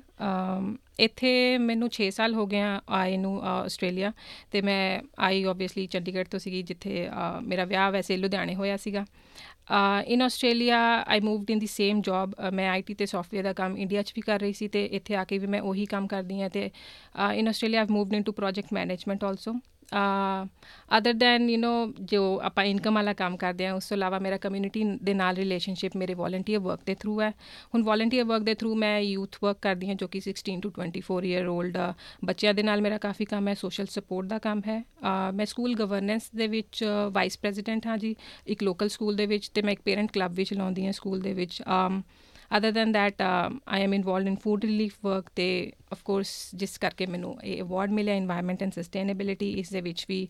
ਇੱਥੇ 1.04 1.30
ਮੈਨੂੰ 1.58 1.88
6 1.98 2.08
ਸਾਲ 2.16 2.34
ਹੋ 2.34 2.46
ਗਏ 2.46 2.60
ਆ 2.60 2.80
ਆਏ 2.98 3.16
ਨੂੰ 3.16 3.32
ਆਸਟ੍ਰੇਲੀਆ, 3.44 4.12
ਤੇ 4.50 4.60
ਮੈਂ 4.62 5.00
ਆਈ 5.28 5.42
ਆਬਵੀਅਸਲੀ 5.44 5.86
ਚੰਡੀਗੜ੍ਹ 5.86 6.28
ਤੋਂ 6.30 6.38
ਸੀਗੀ 6.38 6.62
ਜਿੱਥੇ 6.62 7.08
ਮੇਰਾ 7.44 7.64
ਵਿਆਹ 7.64 7.90
ਵੈਸੇ 7.92 8.16
ਲੁਧਿਆਣੇ 8.16 8.54
ਹੋਇਆ 8.54 8.76
ਸੀਗਾ। 8.76 9.04
In 10.06 10.22
Australia 10.22 10.78
I 11.08 11.20
moved 11.20 11.50
in 11.50 11.58
the 11.58 11.66
same 11.66 12.00
job 12.02 12.34
ਮੈਂ 12.52 12.68
ਆਈਟੀ 12.70 12.94
ਤੇ 12.94 13.06
ਸੌਫਟਵੇਅਰ 13.06 13.44
ਦਾ 13.44 13.52
ਕੰਮ 13.52 13.76
ਇੰਡੀਆ 13.76 14.02
'ਚ 14.02 14.12
ਵੀ 14.16 14.22
ਕਰ 14.22 14.40
ਰਹੀ 14.40 14.52
ਸੀ 14.52 14.68
ਤੇ 14.68 14.84
ਇੱਥੇ 14.98 15.14
ਆ 15.16 15.24
ਕੇ 15.24 15.38
ਵੀ 15.38 15.46
ਮੈਂ 15.46 15.60
ਉਹੀ 15.62 15.86
ਕੰਮ 15.86 16.06
ਕਰਦੀ 16.06 16.40
ਹਾਂ 16.40 16.50
ਤੇ 16.50 16.70
in 17.34 17.48
Australia 17.48 17.80
I've 17.80 17.92
moved 17.92 18.14
into 18.14 18.32
project 18.32 18.72
management 18.72 19.24
also 19.24 19.54
other 20.98 21.12
than 21.12 21.48
you 21.50 21.58
know 21.58 22.04
ਜੋ 22.04 22.22
ਆਪਾਂ 22.42 22.64
ਇਨਕਮ 22.64 22.94
ਵਾਲਾ 22.94 23.12
ਕੰਮ 23.12 23.36
ਕਰਦੇ 23.36 23.66
ਆ 23.66 23.72
ਉਸ 23.74 23.88
ਤੋਂ 23.88 23.96
ਇਲਾਵਾ 23.96 24.18
ਮੇਰਾ 24.18 24.36
ਕਮਿਊਨਿਟੀ 24.36 24.84
ਦੇ 25.02 25.14
ਨਾਲ 25.14 25.36
ਰਿਲੇਸ਼ਨਸ਼ਿਪ 25.36 25.96
ਮੇਰੇ 25.96 26.14
ਵੋਲੰਟੀਅਰ 26.14 26.60
ਵਰਕ 26.60 26.80
ਦੇ 26.86 26.94
ਥਰੂ 26.94 27.20
ਹੈ 27.20 27.30
ਹੁਣ 27.74 27.82
ਵੋਲੰਟੀਅਰ 27.82 28.24
ਵਰਕ 28.24 28.42
ਦੇ 28.42 28.54
ਥਰੂ 28.54 28.74
ਮੈਂ 28.74 28.98
ਯੂਥ 29.00 29.38
ਵਰਕ 29.42 29.58
ਕਰਦੀ 29.62 29.88
ਹਾਂ 29.88 29.94
ਜੋ 29.94 30.08
ਕਿ 30.08 30.20
16 30.26 30.56
ਟੂ 30.62 30.72
24 30.78 31.20
ਇਅਰ 31.24 31.48
올ਡ 31.48 31.78
ਬੱਚਿਆਂ 32.24 32.54
ਦੇ 32.54 32.62
ਨਾਲ 32.62 32.80
ਮੇਰਾ 32.80 32.98
ਕਾਫੀ 32.98 33.24
ਕੰਮ 33.24 33.48
ਹੈ 33.48 33.54
ਸੋਸ਼ਲ 33.54 33.86
ਸਪੋਰਟ 33.86 34.28
ਦਾ 34.28 34.38
ਕੰਮ 34.38 34.60
ਹੈ 34.66 34.82
ਮੈਂ 35.32 35.46
ਸਕੂਲ 35.46 35.74
ਗਵਰਨੈਂਸ 35.74 36.30
ਦੇ 36.34 36.46
ਵਿੱਚ 36.48 36.84
ਵਾਈਸ 37.12 37.38
ਪ੍ਰੈਜ਼ੀਡੈਂਟ 37.38 37.86
ਹਾਂ 37.86 37.98
ਜੀ 37.98 38.14
ਇੱਕ 38.46 38.62
ਲੋਕਲ 38.62 38.88
ਸਕੂਲ 38.88 39.16
ਦੇ 39.16 39.26
ਵਿੱਚ 39.26 39.48
ਤੇ 39.48 39.62
ਮੈਂ 39.62 39.72
ਇੱਕ 39.72 39.82
ਪੇਰੈਂਟ 39.82 40.12
ਕਲੱਬ 40.12 40.34
ਵੀ 40.34 40.44
ਚਲਾਉਂਦੀ 40.44 40.86
ਹਾਂ 40.86 40.92
ਸਕੂਲ 40.92 41.20
ਦੇ 41.20 41.32
ਵਿੱਚ 41.32 41.62
other 42.56 42.72
than 42.72 42.92
that 42.92 43.22
I 43.22 43.82
am 43.82 43.94
involved 43.94 44.26
in 44.26 44.36
food 44.36 44.64
relief 44.64 44.96
work 45.04 45.30
ਤੇ 45.34 45.72
ਆਫ 45.92 46.02
ਕੋਰਸ 46.02 46.34
ਜਿਸ 46.54 46.78
ਕਰਕੇ 46.78 47.06
ਮੈਨੂੰ 47.06 47.36
ਇਹ 47.44 47.62
ਅਵਾਰਡ 47.62 47.90
ਮਿਲਿਆ 47.90 48.18
এনवायरमेंट 48.18 48.62
ਐਂਡ 48.62 48.72
ਸਸਟੇਨੇਬਿਲਿਟੀ 48.72 49.50
ਇਸ 49.50 49.70
ਦੇ 49.70 49.80
ਵਿੱਚ 49.80 50.04
ਵੀ 50.08 50.26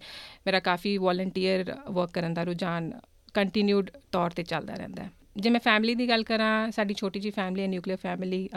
ਮੇਰਾ 0.47 0.61
ਕਾਫੀ 0.61 0.97
ਵੋਲੰਟੀਅਰ 0.99 1.75
ਵਰਕ 1.90 2.11
ਕਰਨ 2.11 2.35
ਦਾ 2.35 2.42
ਰੁਝਾਨ 2.42 2.92
ਕੰਟੀਨਿਊਡ 3.35 3.90
ਤੌਰ 4.12 4.30
ਤੇ 4.30 4.42
ਚੱਲਦਾ 4.42 4.75
ਰਹਿੰਦਾ 4.75 5.02
ਹੈ 5.02 5.11
ਜੇ 5.37 5.50
ਮੈਂ 5.50 5.61
ਫੈਮਿਲੀ 5.61 5.95
ਦੀ 5.95 6.09
ਗੱਲ 6.09 6.23
ਕਰਾਂ, 6.23 6.71
ਸਾਡੀ 6.71 6.95
ਛੋਟੀ 6.95 7.21
ਜੀ 7.21 7.31
ਫੈਮਿਲੀ 7.31 7.62
ਹੈ 7.62 7.67
ਨਿਊਕਲੀਅਰ 7.69 7.99
ਫੈਮਿਲੀ 8.03 8.49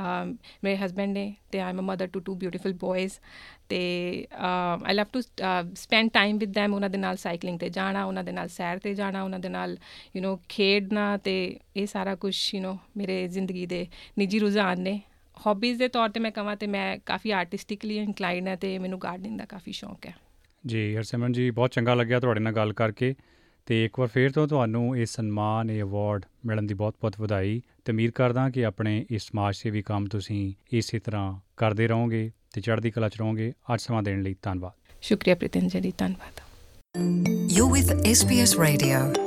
ਮੇਰੇ 0.64 0.78
ਹਸਬੰਡ 0.78 1.14
ਨੇ 1.14 1.34
ਤੇ 1.52 1.60
I 1.60 1.70
am 1.70 1.80
a 1.80 1.82
mother 1.82 2.08
to 2.08 2.20
two 2.20 2.36
beautiful 2.36 2.74
boys 2.74 3.14
ਤੇ 3.70 3.80
I 4.86 4.94
love 4.94 5.06
to 5.14 5.22
spend 5.22 6.10
time 6.14 6.38
with 6.38 6.58
them, 6.58 6.74
ਉਹਨਾਂ 6.74 6.90
ਦੇ 6.90 6.98
ਨਾਲ 6.98 7.18
ਸਾਈਕਲਿੰਗ 7.18 7.60
ਤੇ 7.60 7.70
ਜਾਣਾ, 7.70 8.04
ਉਹਨਾਂ 8.06 8.24
ਦੇ 8.24 8.32
ਨਾਲ 8.32 8.48
ਸੈਰ 8.48 8.80
ਤੇ 8.80 8.94
ਜਾਣਾ, 8.94 9.24
ਉਹਨਾਂ 9.24 9.40
ਦੇ 9.40 9.50
ਨਾਲ 9.50 9.78
ਯੂ 10.16 10.24
نو 10.24 10.38
ਖੇਡਣਾ 10.50 11.18
ਤੇ 11.18 11.60
ਇਹ 11.78 11.88
ਸਾਰਾ 11.88 12.16
ਕੁਝ 12.16 12.36
ਯੂ 12.56 12.62
نو 12.62 12.78
ਮੇਰੇ 12.98 13.28
ਜ਼ਿੰਦਗੀ 13.28 13.66
ਦੇ 13.66 13.86
ਨਿੱਜੀ 14.18 14.40
ਰੁਝਾਨ 14.40 14.82
ਨੇ। 14.82 15.00
ਹੌਬੀਜ਼ 15.38 15.80
ਦੇ 15.80 15.88
ਤੌਰ 15.88 16.10
ਤੇ 16.10 16.20
ਮੈਂ 16.20 16.32
ਕਹਾਂ 16.32 16.56
ਤੇ 16.56 16.68
ਮੈਂ 16.68 16.98
ਕਾਫੀ 17.06 17.32
ਆਰਟਿਸਟਿਕਲੀ 17.32 17.98
ਇਨਕਲਾਈਨ 17.98 18.48
ਹਾਂ 18.48 18.56
ਤੇ 18.58 18.78
ਮੈਨੂੰ 18.80 19.00
ਗਾਰਡਨਿੰਗ 19.00 19.38
ਦਾ 19.38 19.46
ਕਾਫੀ 19.46 19.72
ਸ਼ੌਂਕ 19.72 20.06
ਹੈ। 20.06 20.14
ਜੀ, 20.66 20.96
ਹਰਸਿਮਰਨ 20.96 21.32
ਜੀ, 21.32 21.50
ਬਹੁਤ 21.52 21.72
ਚੰਗਾ 21.72 21.94
ਲੱਗਿਆ 21.94 22.20
ਤੁਹਾਡੇ 22.20 22.40
ਨਾਲ 22.40 22.54
ਗੱਲ 22.54 22.74
ਕਰਕੇ। 22.74 23.14
ਤੇ 23.68 23.86
ਇੱਕ 23.86 24.00
ਵਾਰ 24.00 24.08
ਫੇਰ 24.08 24.32
ਤੋਂ 24.32 24.48
ਤੁਹਾਨੂੰ 24.48 24.98
ਇਹ 24.98 25.06
ਸਨਮਾਨ 25.06 25.70
ਇਹ 25.70 25.82
ਅਵਾਰਡ 25.82 26.26
ਮਿਲਣ 26.46 26.64
ਦੀ 26.64 26.74
ਬਹੁਤ-ਬਹੁਤ 26.74 27.14
ਵਧਾਈ 27.20 27.62
ਤੇ 27.86 27.92
ਉਮੀਦ 27.92 28.12
ਕਰਦਾ 28.12 28.50
ਕਿ 28.50 28.66
ਆਪਣੇ 28.66 29.06
ਇਸ 29.10 29.22
ਸਮਾਜ 29.22 29.56
ਸੇਵੀ 29.56 29.82
ਕੰਮ 29.82 30.06
ਤੁਸੀਂ 30.06 30.54
ਇਸੇ 30.74 31.00
ਤਰ੍ਹਾਂ 31.00 31.40
ਕਰਦੇ 31.58 31.88
ਰਹੋਗੇ 31.88 32.32
ਤੇ 32.54 32.62
ਚੜ੍ਹਦੀ 32.62 32.92
ਕਲਾ 32.92 33.10
ਚ 33.10 33.18
ਰਹੋਗੇ। 33.18 33.54
ਅੱਜ 33.74 33.82
ਸਮਾਂ 33.82 34.04
ਦੇਣ 34.04 34.22
ਲਈ 34.22 34.36
ਧੰਨਵਾਦ। 34.42 34.72
ਸ਼ੁਕਰੀਆ 35.02 35.36
ਪ੍ਰਿਤੰਜਲੀ 35.36 35.82
ਜੀ 35.82 35.94
ਧੰਨਵਾਦ। 35.98 36.42
You're 37.58 37.74
with 37.76 37.96
SBS 38.00 38.72
Radio. 38.72 39.27